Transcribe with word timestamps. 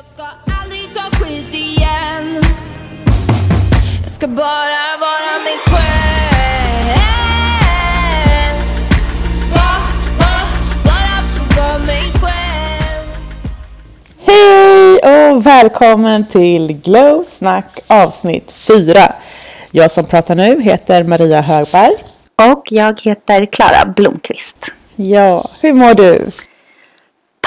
Jag 0.00 0.08
ska 0.08 0.54
aldrig 0.62 0.94
ta 0.94 1.18
skit 1.18 1.54
igen 1.54 2.42
Jag 4.02 4.10
ska 4.10 4.26
bara 4.26 4.96
vara 5.00 5.38
mig 5.44 5.58
själv 5.66 6.96
Bara, 9.54 9.80
bara, 10.18 10.42
bara 10.84 11.22
få 11.28 11.60
vara 11.60 11.78
mig 11.78 12.02
själv 12.02 13.06
Hej 14.26 15.32
och 15.32 15.46
välkommen 15.46 16.26
till 16.26 16.72
Glow 16.72 17.24
Snack 17.24 17.78
avsnitt 17.86 18.52
4. 18.52 19.12
Jag 19.70 19.90
som 19.90 20.04
pratar 20.04 20.34
nu 20.34 20.60
heter 20.60 21.04
Maria 21.04 21.40
Högberg. 21.40 21.94
Och 22.50 22.62
jag 22.70 23.00
heter 23.00 23.46
Klara 23.46 23.92
Blomqvist. 23.96 24.72
Ja, 24.96 25.44
hur 25.62 25.72
mår 25.72 25.94
du? 25.94 26.26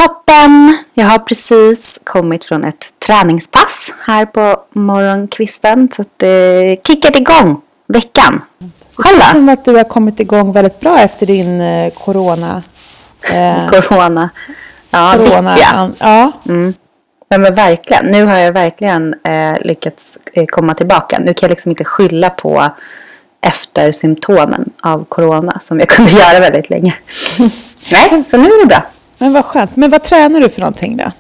Toppen! 0.04 0.78
Jag 0.94 1.06
har 1.06 1.20
precis 1.20 2.00
kommit 2.04 2.46
från 2.46 2.64
ett 2.64 2.94
träningspass 3.06 3.94
här 4.00 4.26
på 4.26 4.64
morgonkvisten. 4.74 5.90
Så 5.96 6.02
att 6.02 6.08
det 6.18 6.78
kickade 6.88 7.20
igång 7.20 7.62
veckan. 7.88 8.44
Det 8.60 8.68
Själv 8.96 9.20
känns 9.20 9.32
då? 9.34 9.38
som 9.38 9.50
att 9.50 9.66
du 9.66 9.76
har 9.76 9.84
kommit 9.84 10.20
igång 10.20 10.52
väldigt 10.52 10.80
bra 10.80 11.00
efter 11.00 11.26
din 11.26 11.62
eh, 11.62 11.94
corona. 11.94 12.64
Eh, 13.34 13.70
Corona. 13.70 14.30
Ja, 14.90 15.14
corona 15.18 15.56
vecka. 15.56 15.68
an, 15.68 15.96
ja, 16.00 16.32
Ja, 17.30 17.38
men 17.38 17.56
verkligen. 17.56 18.06
Nu 18.06 18.26
har 18.26 18.38
jag 18.38 18.52
verkligen 18.54 19.16
eh, 19.24 19.58
lyckats 19.62 20.18
eh, 20.34 20.46
komma 20.46 20.74
tillbaka. 20.74 21.20
Nu 21.20 21.34
kan 21.34 21.48
jag 21.48 21.56
liksom 21.56 21.72
inte 21.72 21.84
skylla 21.84 22.30
på 22.30 22.70
eftersymptomen 23.42 24.70
av 24.82 25.06
corona 25.06 25.60
som 25.62 25.80
jag 25.80 25.90
kunde 25.90 26.12
göra 26.20 26.40
väldigt 26.40 26.70
länge. 26.70 26.96
Nej, 27.92 28.24
så 28.30 28.38
nu 28.38 28.46
är 28.48 28.60
det 28.62 28.66
bra. 28.68 28.84
Men 29.18 29.34
vad 29.34 29.46
skönt. 29.46 29.76
Men 29.76 29.90
vad 29.90 30.04
tränar 30.04 30.40
du 30.40 30.50
för 30.50 30.62
någonting 30.62 30.98
då? 30.98 31.12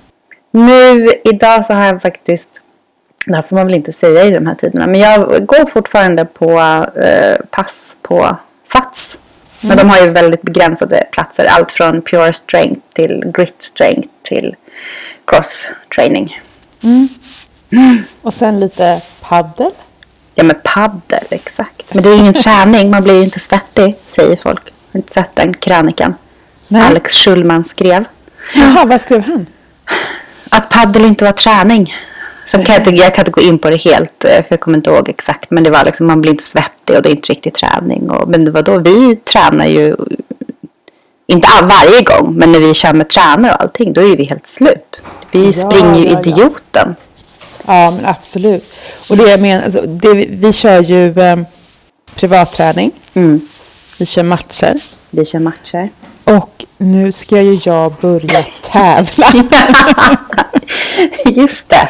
Nu, 0.52 1.10
idag 1.24 1.66
så 1.66 1.74
har 1.74 1.86
jag 1.86 2.02
faktiskt, 2.02 2.50
det 3.26 3.36
här 3.36 3.42
får 3.42 3.56
man 3.56 3.66
väl 3.66 3.76
inte 3.76 3.94
säga 3.94 4.24
i 4.24 4.32
de 4.32 4.48
här 4.48 4.56
tiderna, 4.56 4.88
men 4.88 5.00
jag 5.00 5.46
går 5.46 5.66
fortfarande 5.66 6.26
på 6.26 6.60
eh, 7.02 7.38
pass 7.50 7.96
på 8.02 8.38
Sats. 8.68 9.18
Men 9.62 9.77
de 9.77 9.90
har 9.90 9.98
ju 10.05 10.10
väldigt 10.10 10.41
begränsade 10.41 11.08
platser, 11.12 11.46
allt 11.46 11.72
från 11.72 12.02
pure 12.02 12.34
strength 12.34 12.82
till 12.94 13.24
grit 13.34 13.62
strength 13.62 14.07
till 14.22 14.55
cross 15.26 15.72
training. 15.96 16.40
Och 18.22 18.34
sen 18.34 18.60
lite 18.60 19.02
paddel. 19.22 19.72
Ja 20.35 20.44
men 20.44 20.55
paddel, 20.63 21.26
exakt. 21.30 21.94
Men 21.94 22.04
det 22.04 22.10
är 22.10 22.18
ingen 22.18 22.34
träning, 22.34 22.91
man 22.91 23.04
blir 23.04 23.13
ju 23.13 23.24
inte 23.24 23.40
svettig, 23.40 23.96
säger 24.05 24.35
folk. 24.35 24.74
Har 24.94 24.98
inte 24.98 25.13
sett 25.13 25.35
den 25.35 25.54
krönikan 25.54 26.16
Nej. 26.74 26.82
Alex 26.82 27.13
Schulman 27.13 27.63
skrev. 27.63 28.05
Jaha, 28.55 28.85
vad 28.85 29.02
skrev 29.02 29.21
han? 29.21 29.46
Att 30.52 30.70
paddel 30.70 31.05
inte 31.05 31.26
var 31.26 31.32
träning. 31.32 31.93
Sen 32.46 32.63
kan 32.63 32.76
jag, 32.76 32.98
jag 32.98 33.13
kan 33.13 33.21
inte 33.27 33.41
gå 33.41 33.41
in 33.41 33.60
på 33.60 33.70
det 33.70 33.77
helt, 33.77 34.26
eh, 34.26 34.29
för 34.29 34.46
jag 34.49 34.60
kommer 34.60 34.77
inte 34.77 34.90
ihåg 34.90 35.10
exakt. 35.10 35.51
Men 35.51 35.63
det 35.63 35.71
var 35.71 35.85
liksom, 35.85 36.07
man 36.07 36.21
blir 36.21 36.32
inte 36.32 36.44
svettig 36.44 36.96
och 36.96 37.01
det 37.01 37.10
är 37.10 37.16
inte 37.16 37.32
riktigt 37.32 37.54
träning. 37.54 38.10
Och, 38.10 38.29
men 38.29 38.46
det 38.46 38.51
var 38.51 38.62
då, 38.62 38.77
vi 38.77 39.16
tränar 39.16 39.66
ju, 39.66 39.96
inte 41.27 41.48
varje 41.62 42.01
gång, 42.01 42.34
men 42.35 42.51
när 42.51 42.60
vi 42.60 42.74
kör 42.74 42.94
med 42.94 43.10
tränare 43.10 43.54
och 43.54 43.62
allting, 43.62 43.94
då 43.94 44.01
är 44.01 44.18
vi 44.18 44.24
helt 44.24 44.48
slut. 44.48 45.01
Vi 45.32 45.46
Ja, 45.46 45.51
springer 45.51 45.99
ju 45.99 46.05
ja, 46.05 46.12
ja. 46.12 46.20
idioten. 46.20 46.96
Ja, 47.66 47.91
men 47.91 48.05
absolut. 48.05 48.74
Och 49.10 49.18
det 49.18 49.29
jag 49.29 49.41
menar, 49.41 49.63
alltså, 49.63 49.82
det, 49.82 50.13
vi, 50.13 50.27
vi 50.32 50.54
kör 50.54 50.82
ju 50.82 51.20
eh, 51.20 51.38
privatträning. 52.16 52.91
Mm. 53.13 53.48
Vi 53.99 54.05
kör 54.05 54.24
matcher. 54.24 54.76
Vi 55.10 55.26
kör 55.26 55.40
matcher. 55.40 55.90
Och 56.24 56.66
nu 56.77 57.12
ska 57.12 57.41
ju 57.41 57.60
jag 57.63 57.93
börja 58.02 58.43
tävla. 58.71 59.34
Just 61.26 61.70
det. 61.70 61.90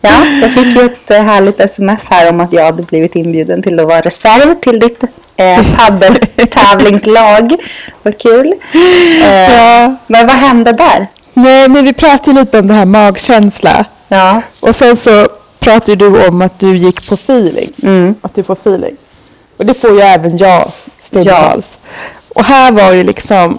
Ja, 0.00 0.26
jag 0.42 0.50
fick 0.52 0.76
ju 0.76 0.82
ett 0.84 1.10
eh, 1.10 1.22
härligt 1.22 1.60
sms 1.60 2.04
här 2.10 2.30
om 2.30 2.40
att 2.40 2.52
jag 2.52 2.64
hade 2.64 2.82
blivit 2.82 3.14
inbjuden 3.16 3.62
till 3.62 3.80
att 3.80 3.86
vara 3.86 4.00
reserv 4.00 4.54
till 4.54 4.78
ditt 4.80 5.04
eh, 5.36 5.76
paddeltävlingslag. 5.76 7.52
Vad 8.02 8.18
kul. 8.18 8.54
Eh, 8.74 9.54
Ja. 9.54 9.94
Men 10.06 10.26
vad 10.26 10.36
hände 10.36 10.72
där? 10.72 11.06
Nej, 11.34 11.68
men 11.68 11.84
vi 11.84 11.92
pratade 11.92 12.40
lite 12.40 12.58
om 12.58 12.66
det 12.68 12.74
här 12.74 12.84
magkänsla. 12.84 13.84
Ja. 14.08 14.42
Och 14.60 14.76
sen 14.76 14.96
så 14.96 15.28
pratade 15.58 15.96
du 15.96 16.26
om 16.28 16.42
att 16.42 16.58
du 16.58 16.76
gick 16.76 17.08
på 17.08 17.14
feeling. 17.14 17.72
Mm. 17.82 18.14
Att 18.22 18.34
du 18.34 18.42
får 18.42 18.54
feeling. 18.54 18.96
Och 19.56 19.66
det 19.66 19.74
får 19.74 19.90
ju 19.90 20.00
även 20.00 20.36
jag 20.36 20.72
stundtals. 20.96 21.78
Och 22.28 22.44
här 22.44 22.72
var 22.72 22.92
ju 22.92 23.02
liksom 23.04 23.58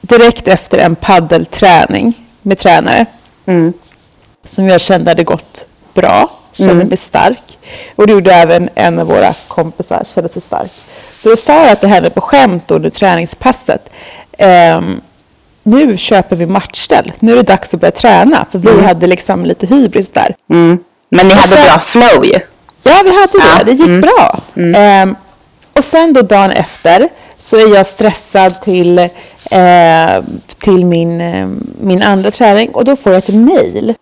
direkt 0.00 0.48
efter 0.48 0.78
en 0.78 0.94
paddelträning 0.96 2.14
med 2.42 2.58
tränare. 2.58 3.06
Mm. 3.46 3.72
Som 4.44 4.68
jag 4.68 4.80
kände 4.80 5.10
hade 5.10 5.24
gått 5.24 5.66
bra. 5.94 6.30
Kände 6.52 6.72
Mm. 6.72 6.88
mig 6.88 6.96
stark. 6.96 7.58
Och 7.96 8.06
det 8.06 8.12
gjorde 8.12 8.34
även 8.34 8.68
en 8.74 8.98
av 8.98 9.06
våra 9.06 9.34
kompisar. 9.48 10.02
Kände 10.14 10.28
sig 10.28 10.42
stark. 10.42 10.70
Så 11.18 11.28
då 11.28 11.36
sa 11.36 11.52
jag 11.62 11.68
att 11.72 11.80
det 11.80 11.88
hände 11.88 12.10
på 12.10 12.20
skämt 12.20 12.70
under 12.70 12.90
träningspasset. 12.90 13.90
Ehm, 14.38 15.00
nu 15.62 15.96
köper 15.96 16.36
vi 16.36 16.46
matchställ. 16.46 17.12
Nu 17.18 17.32
är 17.32 17.36
det 17.36 17.42
dags 17.42 17.74
att 17.74 17.80
börja 17.80 17.92
träna. 17.92 18.46
För 18.50 18.58
vi 18.58 18.82
hade 18.86 19.06
liksom 19.06 19.44
lite 19.44 19.66
hybris 19.66 20.08
där. 20.10 20.34
Mm. 20.50 20.78
Men 21.08 21.28
ni 21.28 21.34
hade 21.34 21.48
sen- 21.48 21.64
bra 21.64 21.78
flow 21.80 22.24
ju. 22.24 22.40
Ja, 22.82 23.00
vi 23.04 23.20
hade 23.20 23.32
det. 23.32 23.44
Ja, 23.58 23.64
Det 23.64 23.72
gick 23.72 23.88
mm. 23.88 24.00
bra. 24.00 24.40
Ehm, 24.76 25.16
och 25.80 25.84
sen 25.84 26.12
då 26.12 26.22
dagen 26.22 26.50
efter 26.50 27.08
så 27.38 27.56
är 27.56 27.74
jag 27.74 27.86
stressad 27.86 28.60
till, 28.60 28.98
eh, 29.50 30.24
till 30.58 30.86
min, 30.86 31.20
eh, 31.20 31.48
min 31.80 32.02
andra 32.02 32.30
träning 32.30 32.70
och 32.70 32.84
då 32.84 32.96
får 32.96 33.12
jag 33.12 33.18
ett 33.18 33.34
mejl. 33.34 33.94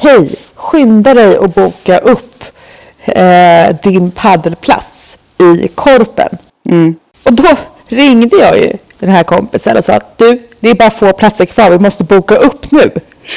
Hej, 0.00 0.30
skynda 0.54 1.14
dig 1.14 1.38
och 1.38 1.50
boka 1.50 1.98
upp 1.98 2.44
eh, 3.04 3.76
din 3.82 4.10
paddelplats 4.10 5.18
i 5.38 5.68
Korpen. 5.68 6.38
Mm. 6.68 6.96
Och 7.24 7.32
då 7.32 7.48
ringde 7.88 8.36
jag 8.36 8.58
ju 8.58 8.72
den 8.98 9.10
här 9.10 9.24
kompisen 9.24 9.76
och 9.76 9.84
sa 9.84 9.92
att 9.92 10.18
du, 10.18 10.42
det 10.60 10.70
är 10.70 10.74
bara 10.74 10.90
få 10.90 11.12
platser 11.12 11.46
kvar, 11.46 11.70
vi 11.70 11.78
måste 11.78 12.04
boka 12.04 12.36
upp 12.36 12.70
nu. 12.70 12.90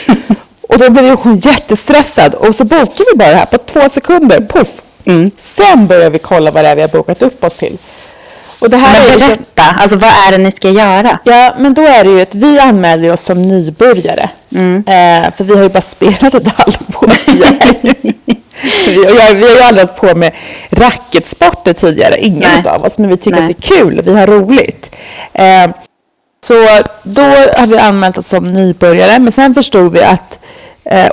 och 0.69 0.77
då 0.77 0.89
blev 0.89 1.15
hon 1.15 1.37
jättestressad 1.37 2.33
och 2.33 2.55
så 2.55 2.63
bokade 2.63 3.05
vi 3.11 3.17
bara 3.17 3.29
det 3.29 3.35
här 3.35 3.45
på 3.45 3.57
två 3.57 3.89
sekunder, 3.89 4.47
puff. 4.49 4.81
Mm. 5.05 5.31
Sen 5.37 5.87
börjar 5.87 6.09
vi 6.09 6.19
kolla 6.19 6.51
vad 6.51 6.63
det 6.63 6.69
är 6.69 6.75
vi 6.75 6.81
har 6.81 6.89
bokat 6.89 7.21
upp 7.21 7.43
oss 7.43 7.55
till. 7.55 7.77
Och 8.61 8.69
det 8.69 8.77
här 8.77 8.99
Men 8.99 9.09
är 9.09 9.13
ju 9.13 9.19
så, 9.19 9.25
berätta, 9.25 9.63
alltså 9.81 9.95
vad 9.95 10.09
är 10.09 10.31
det 10.31 10.37
ni 10.37 10.51
ska 10.51 10.69
göra? 10.69 11.19
Ja, 11.23 11.53
men 11.57 11.73
då 11.73 11.81
är 11.81 12.03
det 12.03 12.09
ju 12.09 12.21
att 12.21 12.35
vi 12.35 12.59
anmäler 12.59 13.13
oss 13.13 13.21
som 13.21 13.41
nybörjare. 13.41 14.29
Mm. 14.51 14.75
Eh, 14.77 15.31
för 15.37 15.43
vi 15.43 15.55
har 15.55 15.63
ju 15.63 15.69
bara 15.69 15.81
spelat 15.81 16.33
ett 16.33 16.47
halvår. 16.47 17.13
vi, 18.63 18.97
och 18.97 19.15
jag, 19.15 19.33
vi 19.33 19.43
har 19.43 19.55
ju 19.55 19.61
aldrig 19.61 19.87
hållit 19.87 19.95
på 19.95 20.15
med 20.15 20.31
racketsporter 20.69 21.73
tidigare, 21.73 22.17
ingen 22.19 22.61
Nej. 22.63 22.71
av 22.73 22.85
oss. 22.85 22.97
Men 22.97 23.09
vi 23.09 23.17
tycker 23.17 23.41
Nej. 23.41 23.51
att 23.51 23.57
det 23.61 23.73
är 23.73 23.77
kul, 23.77 24.01
vi 24.05 24.13
har 24.13 24.27
roligt. 24.27 24.95
Eh, 25.33 25.67
så 26.43 26.53
då 27.03 27.21
hade 27.57 27.75
vi 27.75 27.77
anmält 27.77 28.17
oss 28.17 28.27
som 28.27 28.47
nybörjare, 28.47 29.19
men 29.19 29.31
sen 29.31 29.53
förstod 29.53 29.93
vi 29.93 30.03
att 30.03 30.39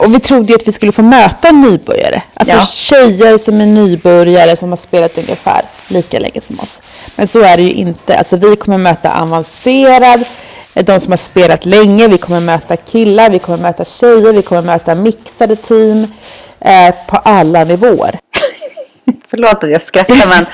och 0.00 0.14
vi 0.14 0.20
trodde 0.20 0.48
ju 0.48 0.54
att 0.54 0.68
vi 0.68 0.72
skulle 0.72 0.92
få 0.92 1.02
möta 1.02 1.52
nybörjare. 1.52 2.22
Alltså 2.34 2.56
Ja. 2.56 2.62
tjejer 2.66 3.38
som 3.38 3.60
är 3.60 3.66
nybörjare 3.66 4.56
som 4.56 4.70
har 4.70 4.76
spelat 4.76 5.18
ungefär 5.18 5.60
lika 5.88 6.18
länge 6.18 6.40
som 6.40 6.60
oss. 6.60 6.80
Men 7.16 7.26
så 7.26 7.40
är 7.42 7.56
det 7.56 7.62
ju 7.62 7.72
inte. 7.72 8.16
Alltså 8.18 8.36
vi 8.36 8.56
kommer 8.56 8.78
möta 8.78 9.20
avancerad, 9.20 10.24
eh, 10.74 10.84
de 10.84 11.00
som 11.00 11.12
har 11.12 11.16
spelat 11.16 11.64
länge, 11.66 12.08
vi 12.08 12.18
kommer 12.18 12.40
möta 12.40 12.76
killar, 12.76 13.30
vi 13.30 13.38
kommer 13.38 13.58
möta 13.58 13.84
tjejer, 13.84 14.32
vi 14.32 14.42
kommer 14.42 14.62
möta 14.62 14.94
mixade 14.94 15.56
team 15.56 16.12
eh, 16.60 16.94
på 17.08 17.16
alla 17.16 17.64
nivåer. 17.64 18.18
Förlåt 19.30 19.64
att 19.64 19.70
jag 19.70 19.82
skrattar 19.82 20.26
men 20.28 20.46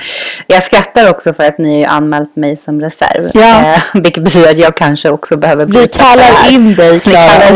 jag 0.47 0.63
skrattar 0.63 1.09
också 1.09 1.33
för 1.33 1.43
att 1.43 1.57
ni 1.57 1.83
har 1.83 1.95
anmält 1.95 2.35
mig 2.35 2.57
som 2.57 2.81
reserv. 2.81 3.31
Ja. 3.33 3.65
Eh, 3.73 3.79
vilket 3.93 4.23
betyder 4.23 4.49
att 4.51 4.57
jag 4.57 4.77
kanske 4.77 5.09
också 5.09 5.37
behöver 5.37 5.65
Vi 5.65 5.71
bli 5.71 5.87
kallar 5.93 6.51
in 6.51 6.75
dig 6.77 6.99
Klara. 6.99 7.49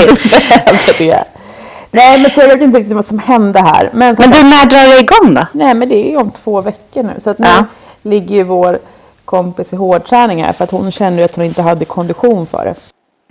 Nej 1.92 2.22
men 2.22 2.32
så 2.32 2.40
jag 2.42 2.48
vet 2.48 2.62
inte 2.62 2.78
riktigt 2.80 2.96
vad 2.96 3.06
som 3.06 3.20
hände 3.20 3.60
här. 3.60 3.90
Men, 3.94 4.16
Men 4.20 4.32
du, 4.32 4.44
när 4.44 4.66
drar 4.66 4.90
det 4.94 5.00
igång 5.00 5.34
då? 5.34 5.46
Nej 5.52 5.74
men 5.74 5.90
det 5.90 5.96
är 6.08 6.12
ju 6.12 6.18
om 6.18 6.32
två 6.32 6.62
veckor 6.62 7.04
nu. 7.04 7.14
Så 7.20 7.30
att 7.30 7.40
nu 7.40 7.48
Ja. 7.48 7.66
ligger 8.04 8.36
ju 8.36 8.44
vår 8.44 8.80
kompis 9.26 9.74
i 9.74 9.76
hårdträning 9.76 10.44
här 10.44 10.54
för 10.54 10.64
att 10.64 10.72
hon 10.72 10.92
kände 10.92 11.18
ju 11.22 11.26
att 11.26 11.36
hon 11.36 11.46
inte 11.46 11.62
hade 11.62 11.86
kondition 11.86 12.46
för 12.48 12.66
det. 12.66 12.74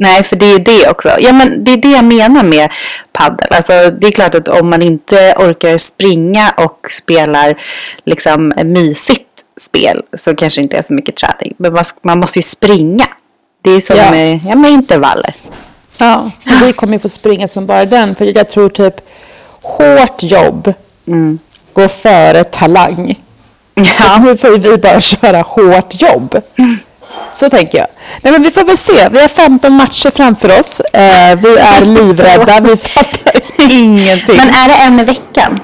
Nej, 0.01 0.23
för 0.23 0.37
det 0.37 0.47
är 0.47 0.53
ju 0.53 0.65
det 0.65 0.89
också. 0.91 1.09
Ja, 1.21 1.33
men 1.33 1.65
det 1.65 1.73
är 1.73 1.77
det 1.77 1.89
jag 1.91 2.05
menar 2.05 2.43
med 2.43 2.71
paddel. 3.13 3.49
Alltså, 3.51 3.73
det 3.91 4.07
är 4.07 4.11
klart 4.11 4.35
att 4.35 4.49
om 4.49 4.71
man 4.71 4.83
inte 4.83 5.35
orkar 5.39 5.79
springa 5.79 6.55
och 6.57 6.87
spelar 6.91 7.61
liksom 8.05 8.53
mysigt 8.65 9.25
spel 9.61 10.03
så 10.19 10.35
kanske 10.37 10.61
det 10.61 10.63
inte 10.63 10.77
är 10.77 10.83
så 10.83 10.93
mycket 10.95 11.17
träning. 11.17 11.55
Men 11.59 11.73
man, 11.73 11.85
man 12.03 12.19
måste 12.21 12.39
ju 12.39 12.43
springa. 12.43 13.07
Det 13.63 13.71
är 13.71 13.81
som 13.81 13.97
Ja. 13.97 14.11
med, 14.11 14.41
ja, 14.47 14.55
med 14.55 14.71
intervaller. 14.71 15.35
Ja, 15.99 16.31
och 16.47 16.63
vi 16.67 16.73
kommer 16.73 16.93
ju 16.93 16.99
få 16.99 17.09
springa 17.09 17.49
som 17.49 17.67
bara 17.67 17.85
den. 17.85 18.15
För 18.15 18.25
jag 18.37 18.49
tror 18.49 18.69
typ 18.69 18.95
hårt 19.63 20.23
jobb 20.23 20.73
Mm. 21.07 21.39
går 21.73 21.89
före 21.89 22.45
talang. 22.45 23.21
Ja. 23.75 24.19
Nu 24.25 24.37
får 24.37 24.59
vi 24.59 24.77
bara 24.79 25.01
köra 25.01 25.43
hårt 25.43 26.03
jobb. 26.03 26.41
Så 27.35 27.51
tänker 27.51 27.79
jag. 27.79 27.87
Nej, 28.25 28.33
men 28.33 28.43
vi 28.43 28.51
får 28.51 28.65
väl 28.65 28.77
se. 28.79 29.09
Vi 29.09 29.21
har 29.21 29.29
15 29.29 29.73
matcher 29.73 30.11
framför 30.11 30.59
oss. 30.59 30.81
Eh, 30.81 31.39
vi 31.39 31.57
är 31.59 31.85
livrädda. 31.95 32.61
Vi 32.61 32.77
fattar 32.77 33.41
ingenting. 33.71 34.37
Men 34.37 34.49
är 34.49 34.69
det 34.69 34.75
en 34.75 35.01
i 35.01 35.05
veckan? 35.05 35.59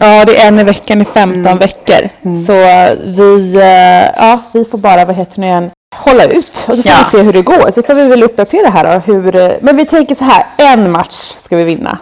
Ja, 0.00 0.24
det 0.24 0.36
är 0.40 0.48
en 0.48 0.58
i 0.58 0.64
veckan 0.64 1.02
i 1.02 1.04
15 1.04 1.58
veckor. 1.58 2.08
Så 2.46 2.52
eh, 2.52 2.92
vi, 3.04 3.54
eh, 3.56 4.22
ja, 4.24 4.40
vi 4.54 4.64
får 4.64 4.78
bara, 4.78 5.04
vad 5.04 5.16
heter 5.16 5.40
nu 5.40 5.46
igen, 5.46 5.70
hålla 5.96 6.24
ut. 6.24 6.64
Och 6.68 6.76
så 6.76 6.82
får 6.82 6.86
Ja. 6.92 6.98
vi 6.98 7.04
se 7.18 7.22
hur 7.22 7.32
det 7.32 7.42
går. 7.42 7.70
Så 7.72 7.82
får 7.82 7.94
vi 7.94 8.08
väl 8.08 8.22
uppdatera 8.22 8.70
här 8.70 8.84
då. 9.06 9.12
Hur, 9.12 9.36
eh, 9.36 9.50
men 9.60 9.76
vi 9.76 9.86
tänker 9.86 10.14
så 10.14 10.24
här, 10.24 10.46
en 10.56 10.90
match 10.90 11.32
ska 11.36 11.56
vi 11.56 11.64
vinna. 11.64 11.98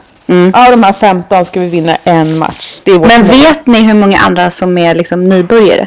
Av 0.54 0.70
de 0.70 0.82
här 0.82 0.92
15 0.92 1.44
ska 1.44 1.60
vi 1.60 1.66
vinna 1.66 1.96
en 2.04 2.38
match. 2.38 2.80
Men 2.84 2.98
mål. 3.00 3.22
vet 3.22 3.66
ni 3.66 3.78
hur 3.80 3.94
många 3.94 4.18
andra 4.18 4.50
som 4.50 4.78
är 4.78 4.94
liksom 4.94 5.28
nybörjare? 5.28 5.86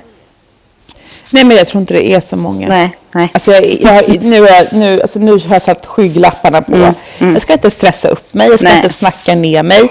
Nej, 1.30 1.44
men 1.44 1.58
jag 1.58 1.68
tror 1.68 1.82
inte 1.82 1.94
det 1.94 2.14
är 2.14 2.20
så 2.20 2.36
många. 2.36 2.68
Nej, 2.68 2.92
nej. 3.12 3.30
Alltså 3.34 3.52
jag, 3.52 3.66
jag, 3.82 4.24
nu, 4.24 4.48
är, 4.48 4.68
nu, 4.76 5.02
alltså 5.02 5.20
nu 5.20 5.32
har 5.32 5.42
jag 5.50 5.62
satt 5.62 5.86
skygglapparna 5.86 6.62
på. 6.62 6.94
Jag 7.18 7.42
ska 7.42 7.54
inte 7.54 7.72
stressa 7.72 8.10
upp 8.10 8.34
mig, 8.34 8.50
jag 8.50 8.60
ska 8.60 8.68
Nej. 8.68 8.76
inte 8.78 8.90
snacka 8.94 9.36
ner 9.36 9.64
mig. 9.64 9.90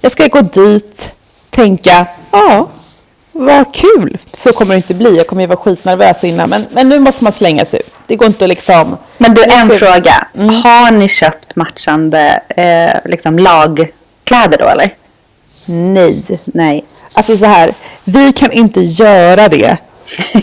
Jag 0.00 0.12
ska 0.12 0.26
gå 0.26 0.40
dit, 0.40 1.10
tänka, 1.50 2.06
ja, 2.30 2.68
vad 3.34 3.74
kul. 3.74 4.18
Så 4.32 4.52
kommer 4.52 4.74
det 4.74 4.76
inte 4.76 4.94
bli, 4.94 5.16
jag 5.16 5.26
kommer 5.26 5.42
ju 5.42 5.46
vara 5.46 5.58
skitnervös 5.58 6.24
innan. 6.24 6.50
Men, 6.50 6.66
men 6.70 6.88
nu 6.88 6.98
måste 7.00 7.24
man 7.24 7.32
slänga 7.32 7.64
sig 7.64 7.80
ut. 7.80 7.92
Det 8.06 8.16
går 8.16 8.26
inte 8.26 8.44
att 8.44 8.48
liksom... 8.48 8.96
Men 9.18 9.34
du, 9.34 9.42
en 9.42 9.70
fråga. 9.70 10.26
Har 10.64 10.90
ni 10.90 11.08
köpt 11.08 11.56
matchande 11.56 12.40
eh, 12.48 13.10
liksom 13.10 13.38
lagkläder 13.38 14.58
då 14.58 14.64
eller? 14.64 14.94
Nej. 15.66 16.24
Nej. 16.44 16.84
Alltså 17.14 17.36
så 17.36 17.46
här, 17.46 17.74
vi 18.04 18.32
kan 18.32 18.52
inte 18.52 18.80
göra 18.80 19.48
det 19.48 19.76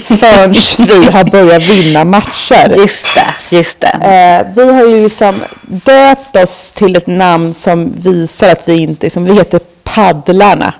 förrän 0.03 0.51
vi 0.77 1.11
har 1.11 1.23
börjat 1.23 1.69
vinna 1.69 2.03
matcher. 2.03 2.73
Just 2.77 3.15
det, 3.15 3.55
just 3.55 3.79
det. 3.79 3.87
Eh, 3.87 4.55
vi 4.55 4.73
har 4.73 4.85
ju 4.87 5.03
liksom 5.03 5.43
döpt 5.61 6.35
oss 6.35 6.71
till 6.71 6.95
ett 6.95 7.07
namn 7.07 7.53
som 7.53 7.93
visar 7.97 8.49
att 8.49 8.69
vi 8.69 8.81
inte, 8.81 9.05
liksom, 9.05 9.25
vi 9.25 9.33
heter 9.33 9.59
Paddlarna. 9.83 10.73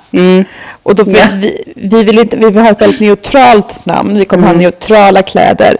Och 0.83 0.95
då, 0.95 1.03
Ja. 1.07 1.23
vi, 1.33 1.73
vi, 1.75 2.03
vill 2.03 2.19
inte, 2.19 2.35
vi 2.37 2.45
vill 2.45 2.61
ha 2.63 2.69
ett 2.69 2.81
väldigt 2.81 2.99
neutralt 3.01 3.85
namn, 3.85 4.17
vi 4.17 4.25
kommer 4.25 4.47
ha 4.47 4.53
neutrala 4.53 5.21
kläder. 5.23 5.77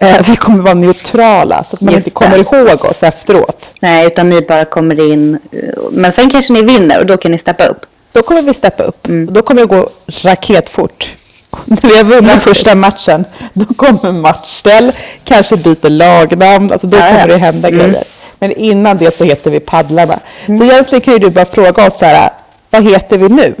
Eh, 0.00 0.16
vi 0.30 0.36
kommer 0.36 0.62
vara 0.62 0.74
neutrala 0.74 1.64
så 1.64 1.74
att 1.76 1.80
man 1.80 1.94
Just 1.94 2.06
inte 2.06 2.14
kommer 2.14 2.38
det. 2.38 2.56
ihåg 2.70 2.84
oss 2.84 3.02
efteråt. 3.02 3.72
Nej, 3.80 4.06
utan 4.06 4.28
ni 4.30 4.40
bara 4.40 4.64
kommer 4.64 5.12
in. 5.12 5.34
eh, 5.52 5.58
Men 5.90 6.12
sen 6.12 6.30
kanske 6.30 6.52
ni 6.52 6.62
vinner 6.62 6.98
och 7.00 7.06
då 7.06 7.16
kan 7.16 7.30
ni 7.32 7.38
steppa 7.38 7.64
upp. 7.66 7.86
Då 8.12 8.22
kommer 8.22 8.42
vi 8.42 8.54
steppa 8.54 8.82
upp. 8.82 9.06
Och 9.06 9.32
då 9.32 9.42
kommer 9.42 9.60
det 9.60 9.66
gå 9.66 9.88
raketfort. 10.22 11.12
När 11.64 11.88
vi 11.88 11.96
har 11.96 12.04
vunnit 12.04 12.42
första 12.42 12.74
matchen, 12.74 13.24
då 13.52 13.64
kommer 13.74 14.12
matchställ, 14.12 14.92
kanske 15.24 15.56
byter 15.56 15.90
lagnamn, 15.90 16.72
alltså 16.72 16.86
då 16.86 16.96
kommer 16.96 17.28
det 17.28 17.36
hända 17.36 17.70
grejer. 17.70 18.04
Men 18.38 18.52
innan 18.52 18.96
det 18.96 19.16
så 19.16 19.24
heter 19.24 19.50
vi 19.50 19.60
Paddlarna. 19.60 20.18
Så 20.46 20.64
egentligen 20.64 21.00
kan 21.00 21.14
ju 21.14 21.18
du 21.20 21.30
bara 21.30 21.44
fråga 21.44 21.86
oss 21.86 21.98
så 21.98 22.04
här, 22.04 22.30
vad 22.74 22.84
heter 22.84 23.18
vi 23.18 23.28
nu? 23.28 23.54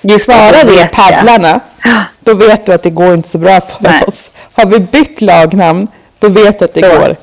Just 0.00 0.26
det, 0.26 0.32
Svarar 0.32 0.64
vi. 0.64 0.86
Paddlarna, 0.92 1.60
då 2.20 2.34
vet 2.34 2.66
du 2.66 2.72
att 2.72 2.82
det 2.82 2.90
går 2.90 3.14
inte 3.14 3.28
så 3.28 3.38
bra 3.38 3.60
för 3.60 3.76
Nej. 3.80 4.02
oss. 4.06 4.30
Har 4.52 4.66
vi 4.66 4.78
bytt 4.78 5.20
lagnamn, 5.20 5.88
då 6.18 6.28
vet 6.28 6.58
du 6.58 6.64
att 6.64 6.74
det 6.74 6.80
Då. 6.80 6.88
går 6.88 7.16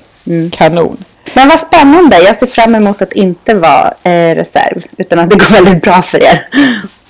kanon. 0.50 1.04
Men 1.34 1.50
vad 1.50 1.60
spännande. 1.60 2.22
Jag 2.22 2.36
ser 2.36 2.48
fram 2.48 2.76
emot 2.76 3.02
att 3.02 3.14
inte 3.14 3.54
vara 3.54 3.94
eh, 4.04 4.36
reserv. 4.36 4.84
Utan 4.98 5.20
att 5.20 5.30
det 5.30 5.36
går 5.36 5.52
väldigt 5.52 5.84
bra 5.84 6.02
för 6.02 6.24
er. 6.24 6.48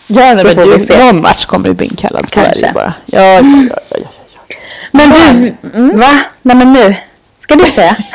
Ja, 0.08 0.34
nej, 0.34 0.40
Så 0.40 0.48
men 0.48 0.56
får 0.56 0.64
vi 0.66 0.78
du, 0.78 0.86
se. 0.86 1.04
någon 1.06 1.22
match 1.22 1.46
kommer 1.46 1.68
du 1.68 1.74
bli 1.74 1.86
inkallad, 1.86 2.30
så 2.30 2.40
är 2.40 2.54
det 2.62 2.72
bara. 2.74 2.94
Ja, 3.06 3.22
ja, 3.22 3.42
ja, 3.70 3.75
ja, 3.90 3.98
ja. 4.02 4.08
Men 4.92 5.10
du, 5.10 5.56
va? 5.98 6.20
Nej 6.42 6.56
men 6.56 6.74
nu. 6.74 6.96
Ska 7.40 7.56
du 7.56 7.66
säga? 7.66 7.96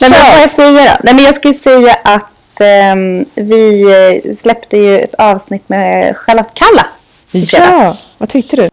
men 0.00 0.10
vad 0.10 0.42
jag 0.42 0.50
säga 0.50 0.84
då? 0.84 0.96
Nej 1.02 1.14
men 1.14 1.24
jag 1.24 1.34
ska 1.34 1.48
ju 1.48 1.54
säga 1.54 1.96
att 2.04 2.26
ehm, 2.62 3.24
vi 3.34 3.82
eh, 4.26 4.32
släppte 4.32 4.76
ju 4.76 4.98
ett 4.98 5.14
avsnitt 5.14 5.68
med 5.68 6.16
Charlotte 6.16 6.54
Kalla. 6.54 6.86
Ja, 7.32 7.96
vad 8.18 8.28
tyckte 8.28 8.56
du? 8.56 8.68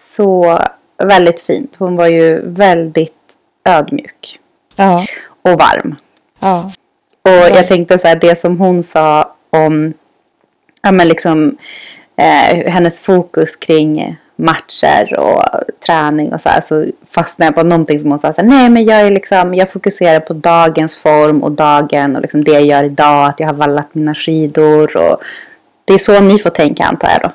Så 0.00 0.58
väldigt 1.02 1.40
fint. 1.40 1.74
Hon 1.78 1.96
var 1.96 2.06
ju 2.06 2.40
väldigt 2.44 3.12
ödmjuk 3.64 4.40
Ja, 4.76 5.04
och 5.42 5.58
varm. 5.58 5.96
ja, 6.40 6.70
Och 7.22 7.30
jag 7.56 7.68
tänkte 7.68 7.98
så 7.98 8.08
här, 8.08 8.16
det 8.16 8.40
som 8.40 8.58
hon 8.58 8.82
sa 8.82 9.34
om 9.50 9.94
ja, 10.82 10.92
men 10.92 11.08
liksom, 11.08 11.56
eh, 12.16 12.70
hennes 12.72 13.00
fokus 13.00 13.56
kring 13.56 14.16
matcher 14.38 15.18
och 15.18 15.42
träning 15.86 16.32
och 16.32 16.40
så 16.40 16.48
här, 16.48 16.60
så 16.60 16.84
fastnade 17.10 17.46
jag 17.48 17.54
på 17.54 17.62
någonting 17.62 18.00
som 18.00 18.10
hon 18.10 18.18
sa 18.18 18.32
så 18.32 18.40
här, 18.40 18.48
nej 18.48 18.70
men 18.70 18.84
jag 18.84 19.00
är 19.00 19.10
liksom, 19.10 19.54
jag 19.54 19.72
fokuserar 19.72 20.20
på 20.20 20.32
dagens 20.32 20.96
form 20.96 21.42
och 21.42 21.52
dagen 21.52 22.16
och 22.16 22.22
liksom 22.22 22.44
det 22.44 22.50
jag 22.52 22.64
gör 22.64 22.84
idag, 22.84 23.28
att 23.28 23.40
jag 23.40 23.46
har 23.46 23.54
vallat 23.54 23.94
mina 23.94 24.14
skidor 24.14 24.96
och 24.96 25.16
det 25.84 25.94
är 25.94 25.98
så 25.98 26.20
ni 26.20 26.38
får 26.38 26.50
tänka 26.50 26.84
antar 26.84 27.08
jag 27.10 27.20
då. 27.22 27.30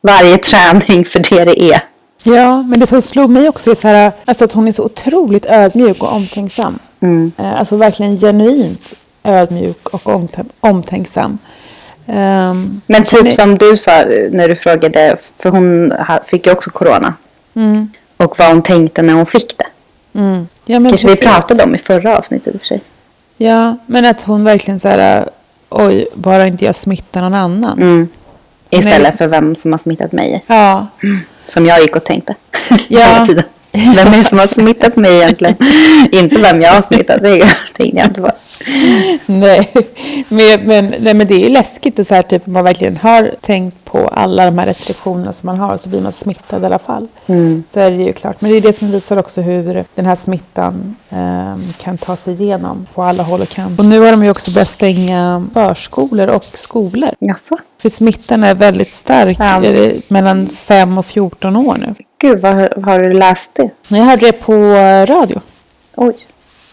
Varje 0.00 0.38
träning 0.50 1.04
för 1.04 1.18
det 1.30 1.44
det 1.44 1.62
är. 1.62 1.80
ja, 2.24 2.62
men 2.62 2.80
det 2.80 2.86
som 2.86 3.02
slog 3.02 3.30
mig 3.30 3.48
också 3.48 3.70
är 3.70 3.74
så 3.74 3.88
här, 3.88 4.12
alltså 4.24 4.44
att 4.44 4.52
hon 4.52 4.68
är 4.68 4.72
så 4.72 4.84
otroligt 4.84 5.46
ödmjuk 5.46 6.02
och 6.02 6.12
omtänksam. 6.12 6.78
Eh, 7.38 7.58
Alltså 7.58 7.76
verkligen 7.76 8.18
genuint 8.18 8.92
ödmjuk 9.24 9.88
och 9.88 10.00
omtä- 10.02 10.50
omtänksam. 10.60 11.38
Ehm, 12.06 12.80
Men 12.86 13.04
typ 13.04 13.22
ni- 13.22 13.32
som 13.32 13.58
du 13.58 13.76
sa 13.76 13.90
eh, 13.92 14.30
när 14.30 14.48
du 14.48 14.56
frågade, 14.56 15.16
för 15.38 15.50
hon 15.50 15.92
fick 16.26 16.46
ju 16.46 16.52
också 16.52 16.70
corona. 16.70 17.14
Och 18.16 18.38
vad 18.38 18.48
hon 18.48 18.62
tänkte 18.62 19.02
när 19.02 19.14
hon 19.14 19.26
fick 19.26 19.54
det. 19.58 19.66
mm, 20.18 20.48
ja, 20.66 20.78
Kanske 20.78 21.06
vi 21.08 21.14
precis. 21.16 21.20
pratade 21.32 21.62
om 21.64 21.74
i 21.74 21.78
förra 21.78 22.18
avsnittet 22.18 22.54
i 22.54 22.56
och 22.56 22.60
för 22.60 22.66
sig. 22.66 22.80
Ja, 23.36 23.76
men 23.86 24.04
att 24.04 24.22
hon 24.22 24.44
verkligen 24.44 24.78
så 24.78 24.88
här, 24.88 25.28
oj, 25.68 26.06
bara 26.14 26.46
inte 26.46 26.64
jag 26.64 26.76
smittar 26.76 27.20
någon 27.20 27.34
annan. 27.34 27.78
Mm. 27.82 28.08
Istället 28.70 29.02
Nej. 29.02 29.16
för 29.16 29.26
vem 29.26 29.56
som 29.56 29.72
har 29.72 29.78
smittat 29.78 30.12
mig. 30.12 30.44
Ja, 30.48 30.86
Som 31.46 31.66
jag 31.66 31.80
gick 31.80 31.96
och 31.96 32.04
tänkte. 32.04 32.34
Ja. 32.88 33.00
Hela 33.12 33.26
tiden. 33.26 33.44
Vem 33.96 34.08
är 34.08 34.16
det 34.18 34.24
som 34.24 34.38
har 34.38 34.46
smittat 34.46 34.96
mig 34.96 35.16
egentligen? 35.16 35.54
inte 36.12 36.36
vem 36.36 36.62
jag 36.62 36.72
har 36.72 36.82
smittat. 36.82 37.20
Det 37.22 37.56
tänkte 37.76 37.98
jag 37.98 38.06
inte 38.06 38.20
på. 38.20 38.30
nej. 39.26 39.72
Men, 40.28 40.60
men, 40.66 40.94
nej, 41.00 41.14
men 41.14 41.26
det 41.26 41.34
är 41.34 41.38
ju 41.38 41.48
läskigt 41.48 41.98
och 41.98 42.06
så 42.06 42.14
här, 42.14 42.22
typ, 42.22 42.46
om 42.46 42.52
man 42.52 42.64
verkligen 42.64 42.96
har 42.96 43.30
tänkt 43.40 43.84
på 43.84 44.08
alla 44.08 44.44
de 44.44 44.58
här 44.58 44.66
restriktionerna 44.66 45.32
som 45.32 45.46
man 45.46 45.58
har 45.58 45.76
så 45.76 45.88
blir 45.88 46.02
man 46.02 46.12
smittad 46.12 46.62
i 46.62 46.66
alla 46.66 46.78
fall. 46.78 47.08
Så 47.66 47.80
är 47.80 47.90
det 47.90 47.96
ju 47.96 48.12
klart. 48.12 48.40
Men 48.40 48.50
det 48.50 48.56
är 48.56 48.60
det 48.60 48.72
som 48.72 48.90
visar 48.90 49.16
också 49.16 49.40
hur 49.40 49.84
den 49.94 50.06
här 50.06 50.16
smittan 50.16 50.96
ehm, 51.10 51.60
kan 51.82 51.98
ta 51.98 52.16
sig 52.16 52.42
igenom 52.42 52.86
på 52.94 53.02
alla 53.02 53.22
håll 53.22 53.40
och 53.40 53.48
kanter. 53.48 53.78
Och 53.82 53.88
nu 53.88 54.00
har 54.00 54.10
de 54.10 54.24
ju 54.24 54.30
också 54.30 54.50
börjat 54.50 54.68
stänga 54.68 55.46
förskolor 55.54 56.28
och 56.28 56.44
skolor. 56.44 57.10
Jaså? 57.18 57.58
För 57.82 57.88
smittan 57.88 58.44
är 58.44 58.54
väldigt 58.54 58.92
stark 58.92 59.36
Ja. 59.40 59.62
mellan 60.08 60.48
5 60.48 60.98
och 60.98 61.06
14 61.06 61.56
år 61.56 61.76
nu. 61.80 61.94
Gud, 62.18 62.40
vad 62.40 62.54
har- 62.84 62.98
du 63.00 63.12
läst 63.12 63.50
det? 63.54 63.70
Jag 63.88 64.04
hörde 64.04 64.26
det 64.26 64.32
på 64.32 64.52
eh, 64.54 65.06
radio. 65.06 65.40
Oj. 65.96 66.14